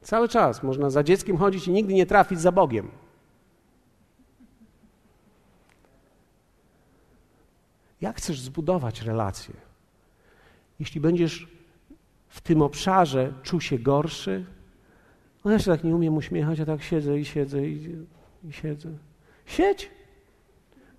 [0.02, 2.92] Cały czas można za dzieckiem chodzić i nigdy nie trafić za Bogiem.
[8.02, 9.54] Jak chcesz zbudować relacje?
[10.80, 11.48] Jeśli będziesz
[12.28, 14.46] w tym obszarze czuł się gorszy,
[15.46, 18.06] no ja się tak nie umiem uśmiechać, ja tak siedzę i siedzę i,
[18.44, 18.90] i siedzę.
[19.46, 19.90] Siedź.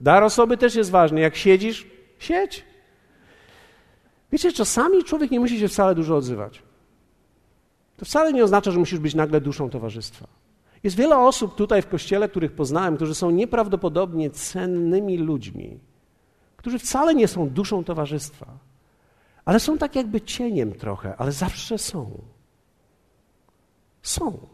[0.00, 1.20] Dar osoby też jest ważny.
[1.20, 1.86] Jak siedzisz,
[2.18, 2.64] siedź.
[4.32, 6.62] Wiecie, czasami człowiek nie musi się wcale dużo odzywać.
[7.96, 10.26] To wcale nie oznacza, że musisz być nagle duszą towarzystwa.
[10.82, 15.78] Jest wiele osób tutaj w kościele, których poznałem, którzy są nieprawdopodobnie cennymi ludźmi,
[16.62, 18.46] którzy wcale nie są duszą towarzystwa,
[19.44, 22.22] ale są tak jakby cieniem trochę, ale zawsze są.
[24.02, 24.46] Są.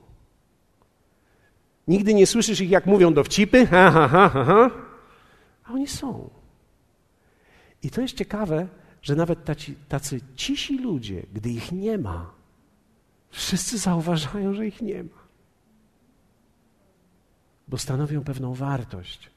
[1.88, 4.71] Nigdy nie słyszysz ich, jak mówią dowcipy, ha, ha, ha, ha, ha.
[5.64, 6.31] a oni są.
[7.83, 8.68] I to jest ciekawe,
[9.03, 12.31] że nawet tacy, tacy cisi ludzie, gdy ich nie ma,
[13.31, 15.18] wszyscy zauważają, że ich nie ma.
[17.68, 19.31] Bo stanowią pewną wartość,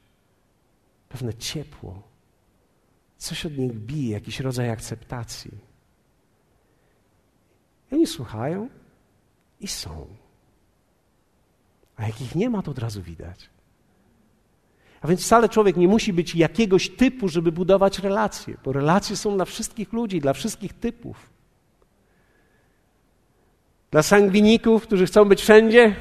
[1.10, 2.11] pewne ciepło.
[3.22, 5.52] Coś od nich bije, jakiś rodzaj akceptacji.
[7.92, 8.70] I oni słuchają
[9.60, 10.08] i są.
[11.96, 13.50] A jak ich nie ma, to od razu widać.
[15.02, 19.36] A więc wcale człowiek nie musi być jakiegoś typu, żeby budować relacje, bo relacje są
[19.36, 21.30] dla wszystkich ludzi, dla wszystkich typów.
[23.92, 25.96] Dla sangwiników, którzy chcą być wszędzie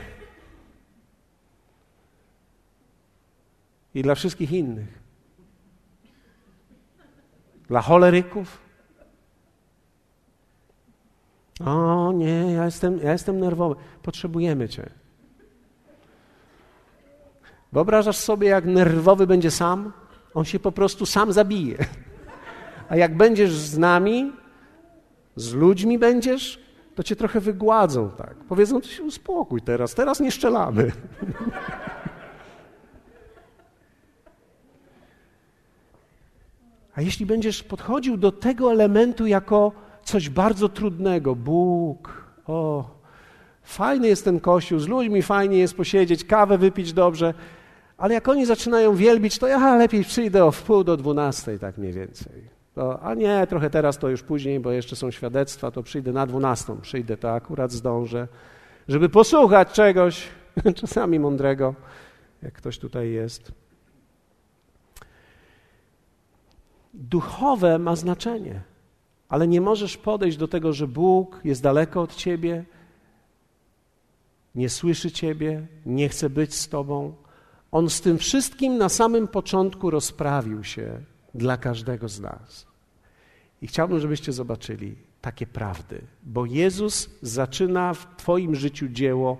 [3.94, 4.99] i dla wszystkich innych.
[7.70, 8.58] Dla choleryków.
[11.66, 13.74] O nie, ja jestem, ja jestem nerwowy.
[14.02, 14.90] Potrzebujemy Cię.
[17.72, 19.92] Wyobrażasz sobie, jak nerwowy będzie sam?
[20.34, 21.78] On się po prostu sam zabije.
[22.88, 24.32] A jak będziesz z nami,
[25.36, 26.60] z ludźmi będziesz,
[26.94, 28.34] to cię trochę wygładzą, tak.
[28.34, 30.92] Powiedzą, to się uspokój teraz, teraz nie szczelamy.
[36.94, 39.72] A jeśli będziesz podchodził do tego elementu jako
[40.04, 42.90] coś bardzo trudnego, Bóg, o,
[43.62, 47.34] fajny jest ten kościół, z ludźmi fajnie jest posiedzieć, kawę wypić dobrze,
[47.98, 51.92] ale jak oni zaczynają wielbić, to ja lepiej przyjdę o wpół do dwunastej, tak mniej
[51.92, 52.60] więcej.
[52.74, 56.26] To, a nie, trochę teraz to już później, bo jeszcze są świadectwa, to przyjdę na
[56.26, 58.28] dwunastą, przyjdę, to akurat zdążę,
[58.88, 60.28] żeby posłuchać czegoś,
[60.80, 61.74] czasami mądrego,
[62.42, 63.52] jak ktoś tutaj jest.
[66.94, 68.62] Duchowe ma znaczenie,
[69.28, 72.64] ale nie możesz podejść do tego, że Bóg jest daleko od ciebie,
[74.54, 77.14] nie słyszy ciebie, nie chce być z tobą,
[77.72, 81.00] on z tym wszystkim na samym początku rozprawił się
[81.34, 82.66] dla każdego z nas.
[83.62, 89.38] I chciałbym, żebyście zobaczyli takie prawdy, bo Jezus zaczyna w Twoim życiu dzieło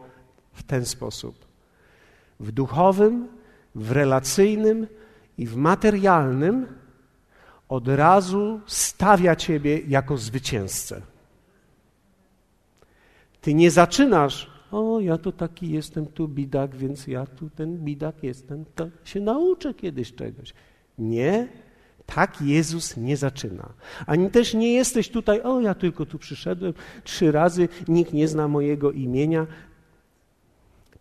[0.52, 1.46] w ten sposób.
[2.40, 3.28] W duchowym,
[3.74, 4.86] w relacyjnym
[5.38, 6.66] i w materialnym
[7.70, 11.02] od razu stawia Ciebie jako zwycięzcę.
[13.40, 18.22] Ty nie zaczynasz o, ja to taki jestem tu bidak, więc ja tu ten bidak
[18.22, 20.54] jestem, to się nauczę kiedyś czegoś.
[20.98, 21.48] Nie,
[22.06, 23.72] tak Jezus nie zaczyna.
[24.06, 28.48] Ani też nie jesteś tutaj, o, ja tylko tu przyszedłem trzy razy, nikt nie zna
[28.48, 29.46] mojego imienia.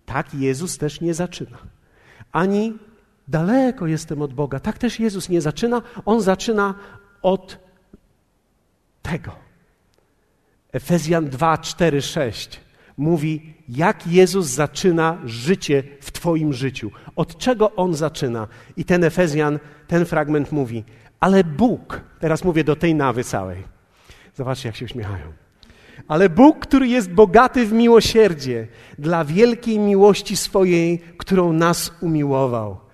[0.06, 1.58] Tak Jezus też nie zaczyna.
[2.32, 2.74] Ani
[3.30, 4.60] daleko jestem od Boga.
[4.60, 5.82] Tak też Jezus nie zaczyna.
[6.06, 6.76] On zaczyna
[7.22, 7.58] od
[9.02, 9.32] tego.
[10.72, 12.60] Efezjan 2, 4, 6
[12.98, 16.92] mówi, jak Jezus zaczyna życie w Twoim życiu.
[17.16, 18.48] Od czego On zaczyna?
[18.78, 20.84] I ten Efezjan, ten fragment mówi,
[21.20, 23.64] ale Bóg, teraz mówię do tej nawy całej.
[24.36, 25.26] Zobaczcie, jak się uśmiechają.
[26.08, 28.68] Ale Bóg, który jest bogaty w miłosierdzie,
[28.98, 32.89] dla wielkiej miłości swojej, którą nas umiłował.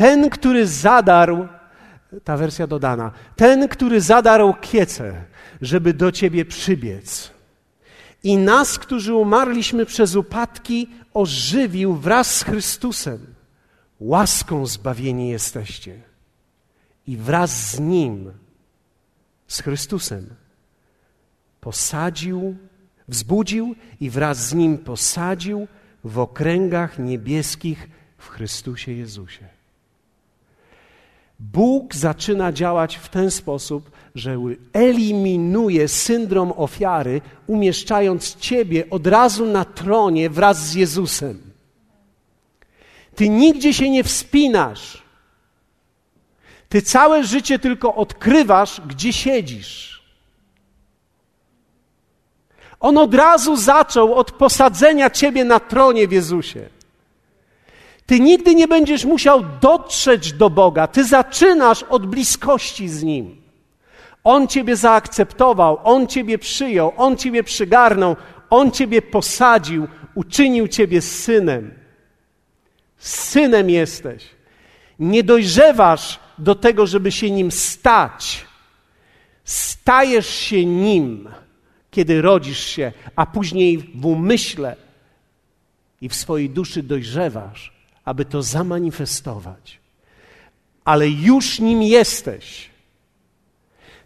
[0.00, 1.48] Ten, który zadarł,
[2.24, 5.24] ta wersja dodana, ten, który zadarł kiece,
[5.60, 7.30] żeby do ciebie przybiec
[8.22, 13.34] i nas, którzy umarliśmy przez upadki, ożywił wraz z Chrystusem.
[14.00, 16.00] Łaską zbawieni jesteście.
[17.06, 18.32] I wraz z Nim,
[19.48, 20.26] z Chrystusem,
[21.60, 22.56] posadził,
[23.08, 25.68] wzbudził i wraz z Nim posadził
[26.04, 27.88] w okręgach niebieskich
[28.18, 29.59] w Chrystusie Jezusie.
[31.40, 34.38] Bóg zaczyna działać w ten sposób, że
[34.72, 41.42] eliminuje syndrom ofiary, umieszczając Ciebie od razu na tronie wraz z Jezusem.
[43.14, 45.02] Ty nigdzie się nie wspinasz.
[46.68, 50.02] Ty całe życie tylko odkrywasz, gdzie siedzisz.
[52.80, 56.68] On od razu zaczął od posadzenia Ciebie na tronie w Jezusie.
[58.10, 60.86] Ty nigdy nie będziesz musiał dotrzeć do Boga.
[60.86, 63.42] Ty zaczynasz od bliskości z Nim.
[64.24, 68.16] On Ciebie zaakceptował, On Ciebie przyjął, On Ciebie przygarnął,
[68.50, 71.74] On Ciebie posadził, uczynił Ciebie synem.
[72.98, 74.24] Synem jesteś.
[74.98, 78.46] Nie dojrzewasz do tego, żeby się nim stać.
[79.44, 81.28] Stajesz się nim,
[81.90, 84.76] kiedy rodzisz się, a później w umyśle
[86.00, 89.80] i w swojej duszy dojrzewasz aby to zamanifestować.
[90.84, 92.70] Ale już nim jesteś.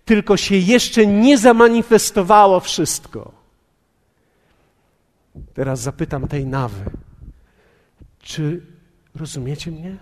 [0.04, 3.32] Tylko się jeszcze nie zamanifestowało wszystko.
[5.54, 6.90] Teraz zapytam tej nawy,
[8.22, 8.62] czy
[9.14, 9.96] rozumiecie mnie?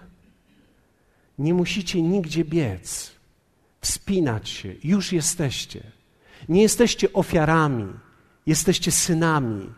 [1.39, 3.13] Nie musicie nigdzie biec,
[3.81, 5.83] wspinać się, już jesteście.
[6.49, 7.93] Nie jesteście ofiarami,
[8.47, 9.73] jesteście synami.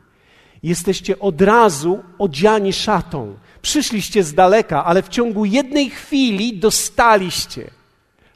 [0.63, 3.37] Jesteście od razu odziani szatą.
[3.65, 7.71] Przyszliście z daleka, ale w ciągu jednej chwili dostaliście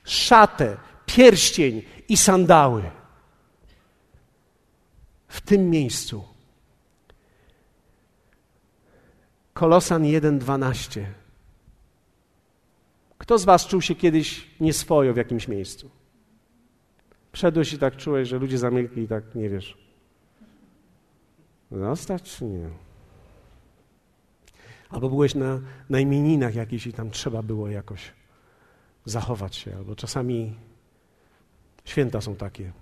[0.05, 0.76] szatę,
[1.07, 2.91] pierścień i sandały.
[5.29, 6.24] W tym miejscu.
[9.53, 11.05] Kolosan 1:12.
[13.18, 15.91] Kto z Was czuł się kiedyś nieswojo w jakimś miejscu?
[17.33, 19.79] Wszedłeś i tak czułeś, że ludzie zamilkli i tak nie wiesz.
[21.70, 22.88] Zostać czy nie?
[24.91, 25.61] Albo byłeś na,
[25.91, 28.12] na imieninach jakichś i tam trzeba było jakoś
[29.05, 30.55] zachować się, albo czasami
[31.84, 32.72] święta są takie.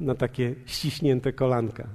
[0.00, 1.88] Na takie ściśnięte kolanka.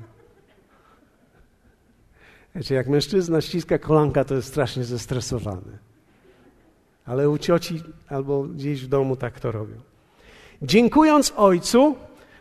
[2.55, 5.77] Wiecie, jak mężczyzna ściska kolanka, to jest strasznie zestresowany.
[7.05, 9.75] Ale u cioci albo gdzieś w domu tak to robią.
[10.61, 11.95] Dziękując Ojcu,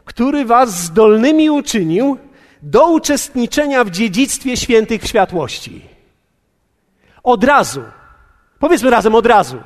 [0.04, 2.18] który was zdolnymi uczynił,
[2.62, 5.82] do uczestniczenia w dziedzictwie świętych w światłości.
[7.22, 7.82] Od razu.
[8.58, 9.56] Powiedzmy razem od razu.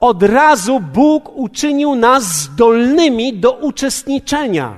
[0.00, 4.76] Od razu Bóg uczynił nas zdolnymi do uczestniczenia.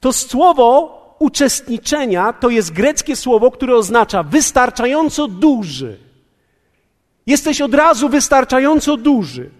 [0.00, 5.98] To słowo uczestniczenia to jest greckie słowo, które oznacza wystarczająco duży.
[7.26, 9.50] Jesteś od razu wystarczająco duży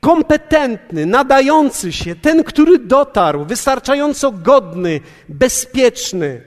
[0.00, 6.42] kompetentny, nadający się, ten, który dotarł, wystarczająco godny, bezpieczny.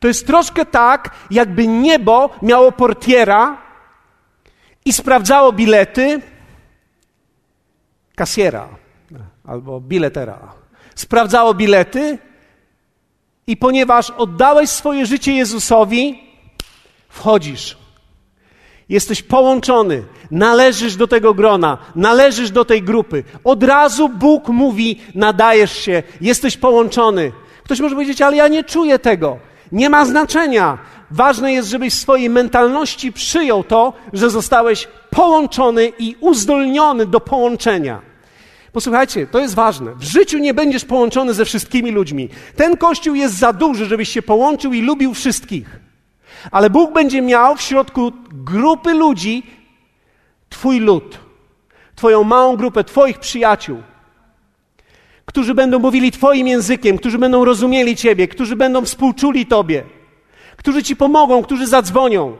[0.00, 3.62] To jest troszkę tak, jakby niebo miało portiera
[4.84, 6.20] i sprawdzało bilety
[8.16, 8.68] kasjera
[9.44, 10.54] albo biletera.
[10.94, 12.18] Sprawdzało bilety
[13.46, 16.22] i ponieważ oddałeś swoje życie Jezusowi,
[17.08, 17.78] wchodzisz.
[18.88, 23.24] Jesteś połączony, należysz do tego grona, należysz do tej grupy.
[23.44, 27.32] Od razu Bóg mówi: nadajesz się, jesteś połączony.
[27.64, 29.38] Ktoś może powiedzieć, ale ja nie czuję tego.
[29.72, 30.78] Nie ma znaczenia.
[31.10, 38.00] Ważne jest, żebyś w swojej mentalności przyjął to, że zostałeś połączony i uzdolniony do połączenia.
[38.72, 39.94] Posłuchajcie, to jest ważne.
[39.94, 42.28] W życiu nie będziesz połączony ze wszystkimi ludźmi.
[42.56, 45.80] Ten kościół jest za duży, żebyś się połączył i lubił wszystkich.
[46.50, 49.42] Ale Bóg będzie miał w środku grupy ludzi
[50.48, 51.18] Twój lud,
[51.94, 53.82] Twoją małą grupę, Twoich przyjaciół,
[55.24, 59.84] którzy będą mówili Twoim językiem, którzy będą rozumieli Ciebie, którzy będą współczuli Tobie,
[60.56, 62.36] którzy Ci pomogą, którzy zadzwonią.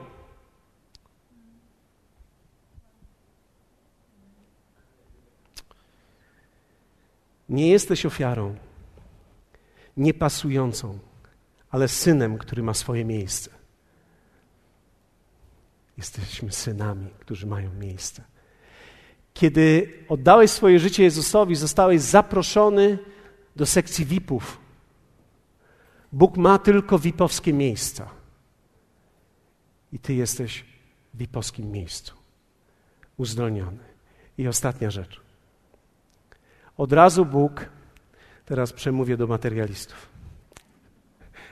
[7.48, 8.54] Nie jesteś ofiarą,
[9.96, 10.98] niepasującą,
[11.70, 13.57] ale synem, który ma swoje miejsce.
[15.99, 18.24] Jesteśmy synami, którzy mają miejsce.
[19.34, 22.99] Kiedy oddałeś swoje życie Jezusowi, zostałeś zaproszony
[23.57, 24.61] do sekcji VIP-ów.
[26.12, 28.11] Bóg ma tylko VIP-owskie miejsca.
[29.92, 30.64] I ty jesteś
[31.14, 32.14] w VIP-owskim miejscu.
[33.16, 33.84] Uzdolniony.
[34.38, 35.20] I ostatnia rzecz.
[36.76, 37.68] Od razu Bóg,
[38.44, 40.09] teraz przemówię do materialistów,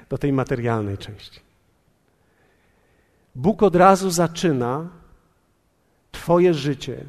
[0.08, 1.45] do tej materialnej części.
[3.36, 4.88] Bóg od razu zaczyna
[6.12, 7.04] Twoje życie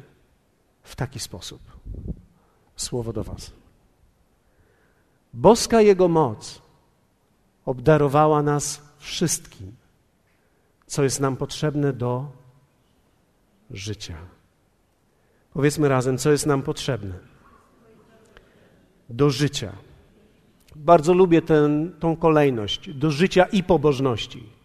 [0.82, 1.60] w taki sposób.
[2.76, 3.52] Słowo do Was.
[5.34, 6.62] Boska Jego moc
[7.66, 9.76] obdarowała nas wszystkim,
[10.86, 12.30] co jest nam potrzebne do
[13.70, 14.16] życia.
[15.52, 17.18] Powiedzmy razem, co jest nam potrzebne
[19.08, 19.72] do życia.
[20.76, 21.42] Bardzo lubię
[22.00, 24.57] tą kolejność do życia i pobożności.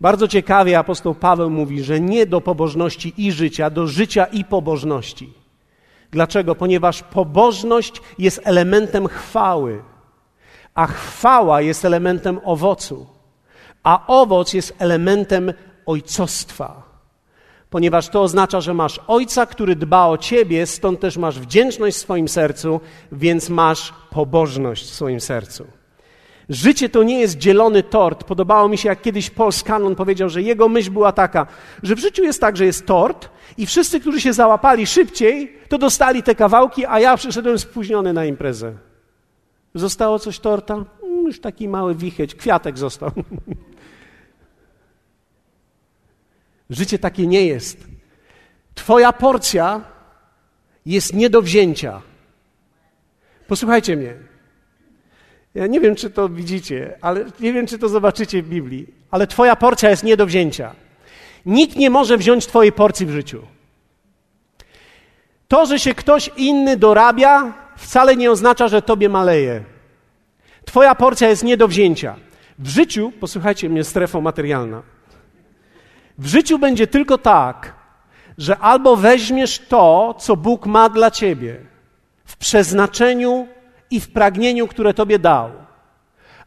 [0.00, 5.32] Bardzo ciekawie apostoł Paweł mówi, że nie do pobożności i życia, do życia i pobożności.
[6.10, 6.54] Dlaczego?
[6.54, 9.82] Ponieważ pobożność jest elementem chwały,
[10.74, 13.06] a chwała jest elementem owocu,
[13.82, 15.52] a owoc jest elementem
[15.86, 16.90] ojcostwa
[17.70, 22.00] ponieważ to oznacza, że masz ojca, który dba o ciebie, stąd też masz wdzięczność w
[22.00, 22.80] swoim sercu,
[23.12, 25.79] więc masz pobożność w swoim sercu.
[26.50, 28.24] Życie to nie jest dzielony tort.
[28.24, 31.46] Podobało mi się, jak kiedyś Paul Scanlon powiedział, że jego myśl była taka,
[31.82, 35.78] że w życiu jest tak, że jest tort i wszyscy, którzy się załapali szybciej, to
[35.78, 38.74] dostali te kawałki, a ja przyszedłem spóźniony na imprezę.
[39.74, 40.74] Zostało coś torta?
[40.74, 43.10] Mm, już taki mały wicheć, kwiatek został.
[46.70, 47.86] Życie takie nie jest.
[48.74, 49.80] Twoja porcja
[50.86, 52.02] jest nie do wzięcia.
[53.48, 54.29] Posłuchajcie mnie.
[55.54, 59.26] Ja nie wiem, czy to widzicie, ale nie wiem, czy to zobaczycie w Biblii, ale
[59.26, 60.74] Twoja porcja jest nie do wzięcia.
[61.46, 63.42] Nikt nie może wziąć Twojej porcji w życiu.
[65.48, 69.64] To, że się ktoś inny dorabia, wcale nie oznacza, że Tobie maleje.
[70.64, 72.16] Twoja porcja jest nie do wzięcia.
[72.58, 74.82] W życiu, posłuchajcie mnie, strefa materialna.
[76.18, 77.74] W życiu będzie tylko tak,
[78.38, 81.56] że albo weźmiesz to, co Bóg ma dla ciebie,
[82.24, 83.48] w przeznaczeniu
[83.90, 85.50] i w pragnieniu, które tobie dał,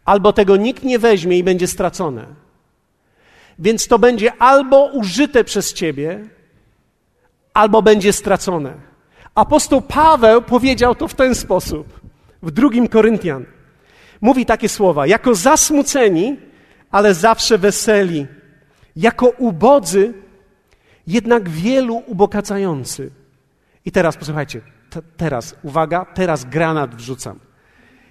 [0.05, 2.25] albo tego nikt nie weźmie i będzie stracone.
[3.59, 6.27] Więc to będzie albo użyte przez ciebie,
[7.53, 8.73] albo będzie stracone.
[9.35, 11.99] Apostoł Paweł powiedział to w ten sposób
[12.43, 13.45] w drugim Koryntian.
[14.21, 16.37] Mówi takie słowa: jako zasmuceni,
[16.91, 18.27] ale zawsze weseli
[18.95, 20.13] jako ubodzy,
[21.07, 23.11] jednak wielu ubogacający.
[23.85, 24.61] I teraz posłuchajcie,
[25.17, 27.39] teraz, uwaga, teraz granat wrzucam.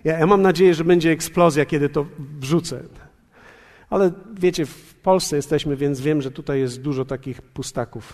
[0.04, 2.82] Ja, ja mam nadzieję, że będzie eksplozja, kiedy to wrzucę.
[3.90, 8.12] Ale wiecie, w Polsce jesteśmy, więc wiem, że tutaj jest dużo takich pustaków.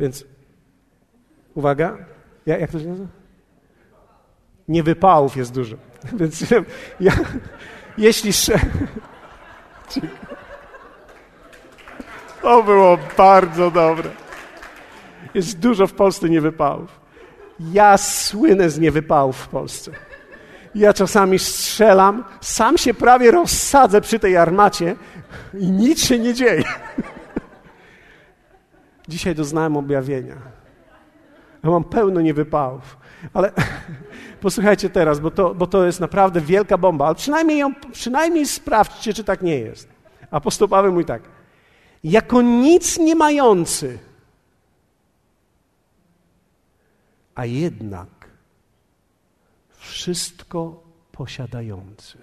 [0.00, 0.24] Więc
[1.54, 1.98] uwaga,
[2.46, 3.08] ja, jak to się nazywa?
[4.68, 5.76] Niewypałów jest dużo.
[6.20, 6.44] Więc
[7.00, 7.12] ja,
[7.98, 8.32] jeśli.
[12.42, 14.10] To było bardzo dobre.
[15.34, 17.00] Jest dużo w Polsce niewypałów.
[17.60, 19.90] Ja słynę z niewypałów w Polsce.
[20.74, 24.96] Ja czasami strzelam, sam się prawie rozsadzę przy tej armacie
[25.54, 26.64] i nic się nie dzieje.
[29.08, 30.36] Dzisiaj doznałem objawienia.
[31.64, 32.96] Ja mam pełno niewypałów.
[33.34, 33.52] Ale
[34.40, 37.06] posłuchajcie teraz, bo to, bo to jest naprawdę wielka bomba.
[37.06, 39.88] Ale przynajmniej, ją, przynajmniej sprawdźcie, czy tak nie jest.
[40.30, 41.22] Apostoł Paweł mówi tak
[42.04, 43.98] jako nic nie mający,
[47.36, 48.08] a jednak
[49.70, 50.82] wszystko
[51.12, 52.18] posiadający.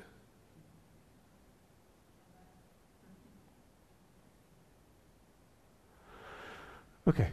[7.06, 7.32] Okej.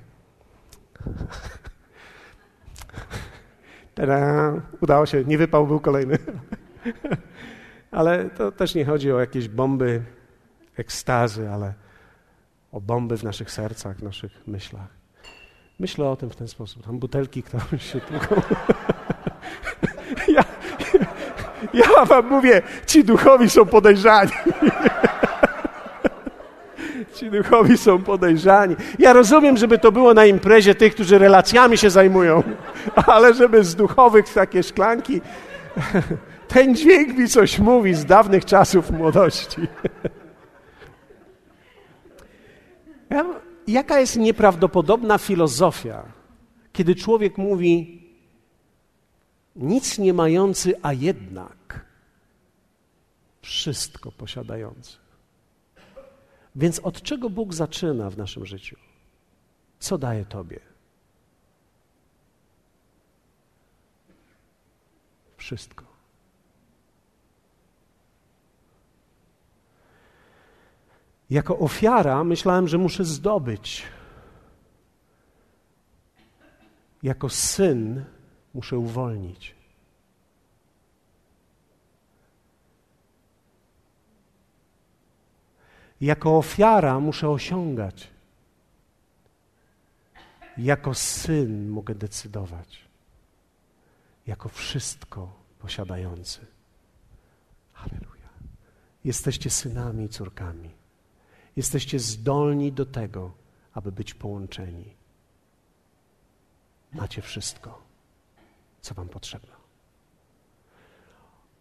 [3.97, 4.62] Okay.
[4.81, 6.18] Udało się, nie wypał, był kolejny.
[7.91, 10.05] ale to też nie chodzi o jakieś bomby
[10.76, 11.74] ekstazy, ale
[12.72, 15.00] o bomby w naszych sercach, w naszych myślach.
[15.81, 16.85] Myślę o tym w ten sposób.
[16.85, 18.43] Tam butelki, które się tłuką.
[20.37, 20.45] ja,
[21.74, 24.31] ja wam mówię, ci duchowi są podejrzani.
[27.14, 28.76] Ci duchowi są podejrzani.
[28.99, 32.43] Ja rozumiem, żeby to było na imprezie tych, którzy relacjami się zajmują,
[33.07, 35.20] ale żeby z duchowych takie szklanki.
[36.49, 39.61] Ten dźwięk mi coś mówi z dawnych czasów młodości.
[43.71, 46.12] Jaka jest nieprawdopodobna filozofia,
[46.73, 48.03] kiedy człowiek mówi
[49.57, 51.87] nic nie mający, a jednak
[53.43, 54.97] wszystko posiadający.
[56.57, 58.77] Więc od czego Bóg zaczyna w naszym życiu?
[59.79, 60.61] Co daje Tobie?
[65.37, 65.89] Wszystko.
[71.31, 73.83] Jako ofiara myślałem, że muszę zdobyć.
[77.03, 78.05] Jako syn
[78.55, 79.55] muszę uwolnić.
[86.01, 88.11] Jako ofiara muszę osiągać.
[90.59, 92.85] Jako syn mogę decydować.
[94.26, 96.47] Jako wszystko posiadający.
[97.72, 98.28] Halleluja.
[99.05, 100.80] Jesteście synami i córkami.
[101.57, 103.33] Jesteście zdolni do tego,
[103.75, 104.95] aby być połączeni.
[106.93, 107.83] Macie wszystko,
[108.81, 109.53] co Wam potrzebne.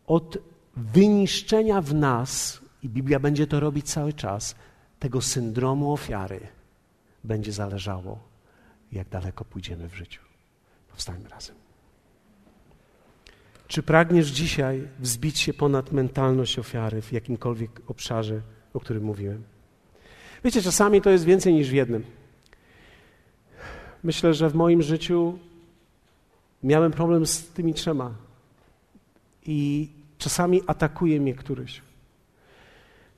[0.08, 0.38] Od
[0.76, 4.56] wyniszczenia w nas, i Biblia będzie to robić cały czas,
[5.00, 6.48] tego syndromu ofiary
[7.24, 8.20] będzie zależało,
[8.92, 10.22] jak daleko pójdziemy w życiu.
[10.92, 11.56] Powstańmy razem.
[13.68, 18.42] Czy pragniesz dzisiaj wzbić się ponad mentalność ofiary w jakimkolwiek obszarze,
[18.74, 19.44] o którym mówiłem?
[20.44, 22.04] Wiecie, czasami to jest więcej niż w jednym.
[24.04, 25.40] Myślę, że w moim życiu
[26.64, 28.14] miałem problem z tymi trzema.
[29.46, 31.82] I czasami atakuje mnie któryś.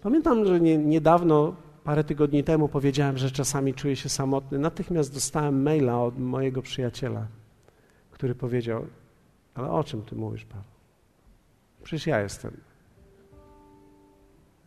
[0.01, 4.59] Pamiętam, że nie, niedawno, parę tygodni temu powiedziałem, że czasami czuję się samotny.
[4.59, 7.27] Natychmiast dostałem maila od mojego przyjaciela,
[8.11, 8.85] który powiedział,
[9.55, 10.63] ale o czym ty mówisz, Paweł?
[11.83, 12.57] Przecież ja jestem.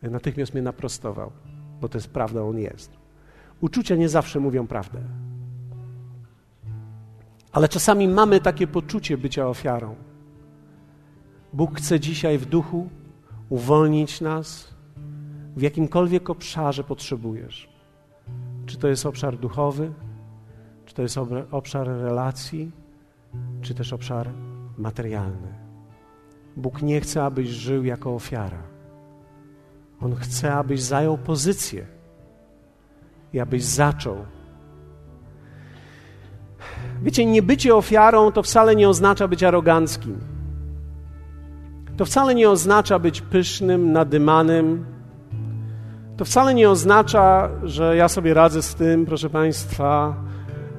[0.02, 1.32] Natychmiast mnie naprostował,
[1.84, 2.90] bo to jest prawda, on jest.
[3.60, 5.00] Uczucia nie zawsze mówią prawdę.
[7.52, 9.94] Ale czasami mamy takie poczucie bycia ofiarą.
[11.52, 12.88] Bóg chce dzisiaj w duchu
[13.48, 14.74] uwolnić nas
[15.56, 17.68] w jakimkolwiek obszarze potrzebujesz.
[18.66, 19.92] Czy to jest obszar duchowy,
[20.84, 21.18] czy to jest
[21.50, 22.72] obszar relacji,
[23.62, 24.30] czy też obszar
[24.78, 25.54] materialny.
[26.56, 28.73] Bóg nie chce, abyś żył jako ofiara.
[30.04, 31.86] On chce, abyś zajął pozycję
[33.32, 34.16] i abyś zaczął.
[37.02, 40.18] Wiecie, nie bycie ofiarą to wcale nie oznacza być aroganckim.
[41.96, 44.86] To wcale nie oznacza być pysznym, nadymanym.
[46.16, 50.16] To wcale nie oznacza, że ja sobie radzę z tym, proszę Państwa,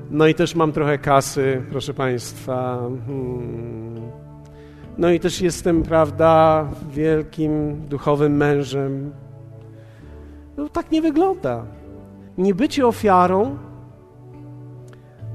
[0.10, 2.80] no i też mam trochę kasy, proszę Państwa.
[3.06, 4.25] Hmm.
[4.98, 9.12] No i też jestem, prawda, wielkim duchowym mężem.
[10.58, 11.66] No tak nie wygląda.
[12.38, 13.58] Nie bycie ofiarą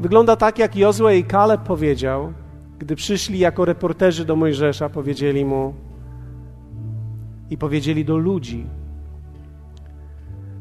[0.00, 2.32] wygląda tak, jak Jozue i Kaleb powiedział,
[2.78, 5.74] gdy przyszli jako reporterzy do Mojżesza, powiedzieli mu
[7.50, 8.66] i powiedzieli do ludzi: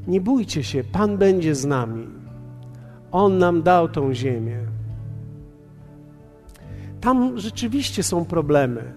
[0.07, 2.07] Nie bójcie się, Pan będzie z nami.
[3.11, 4.78] On nam dał tą ziemię.
[7.01, 8.93] Tam rzeczywiście są problemy.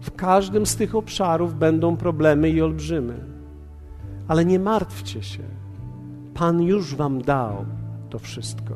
[0.00, 3.24] W każdym z tych obszarów będą problemy i olbrzymy.
[4.28, 5.42] Ale nie martwcie się.
[6.34, 7.64] Pan już Wam dał
[8.10, 8.74] to wszystko.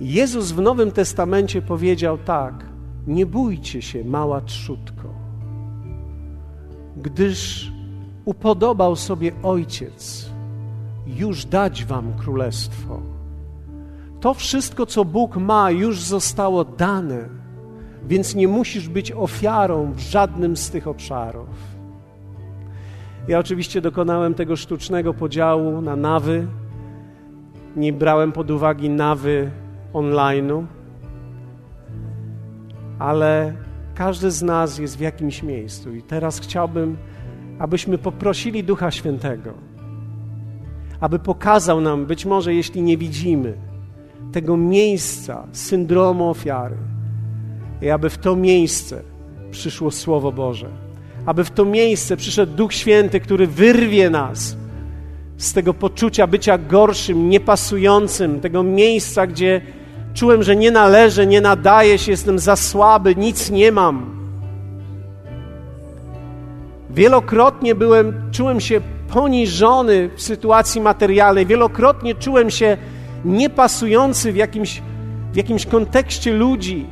[0.00, 2.64] Jezus w Nowym Testamencie powiedział tak:
[3.06, 5.08] Nie bójcie się, mała trzutko,
[6.96, 7.72] gdyż
[8.24, 10.30] upodobał sobie Ojciec
[11.06, 13.13] już dać Wam królestwo.
[14.24, 17.28] To wszystko, co Bóg ma, już zostało dane,
[18.08, 21.48] więc nie musisz być ofiarą w żadnym z tych obszarów.
[23.28, 26.46] Ja oczywiście dokonałem tego sztucznego podziału na nawy.
[27.76, 29.50] Nie brałem pod uwagę nawy
[29.92, 30.64] online'u,
[32.98, 33.54] ale
[33.94, 36.96] każdy z nas jest w jakimś miejscu i teraz chciałbym,
[37.58, 39.52] abyśmy poprosili Ducha Świętego,
[41.00, 43.73] aby pokazał nam, być może jeśli nie widzimy,
[44.32, 46.76] tego miejsca syndromu ofiary
[47.82, 49.02] i aby w to miejsce
[49.50, 50.68] przyszło Słowo Boże.
[51.26, 54.56] Aby w to miejsce przyszedł Duch Święty, który wyrwie nas
[55.36, 59.60] z tego poczucia bycia gorszym, niepasującym, tego miejsca, gdzie
[60.14, 64.14] czułem, że nie należę, nie nadaję się, jestem za słaby, nic nie mam.
[66.90, 72.76] Wielokrotnie byłem, czułem się poniżony w sytuacji materialnej, wielokrotnie czułem się
[73.24, 74.82] niepasujący w jakimś,
[75.32, 76.86] w jakimś kontekście ludzi.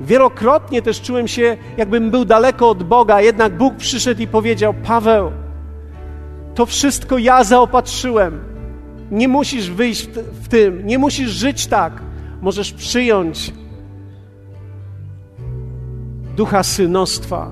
[0.00, 5.32] Wielokrotnie też czułem się, jakbym był daleko od Boga, jednak Bóg przyszedł i powiedział: Paweł,
[6.54, 8.40] to wszystko ja zaopatrzyłem.
[9.10, 10.08] Nie musisz wyjść
[10.42, 12.02] w tym, nie musisz żyć tak.
[12.42, 13.52] Możesz przyjąć
[16.36, 17.50] ducha synostwa,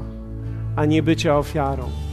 [0.77, 2.06] a nie bycia ofiarą.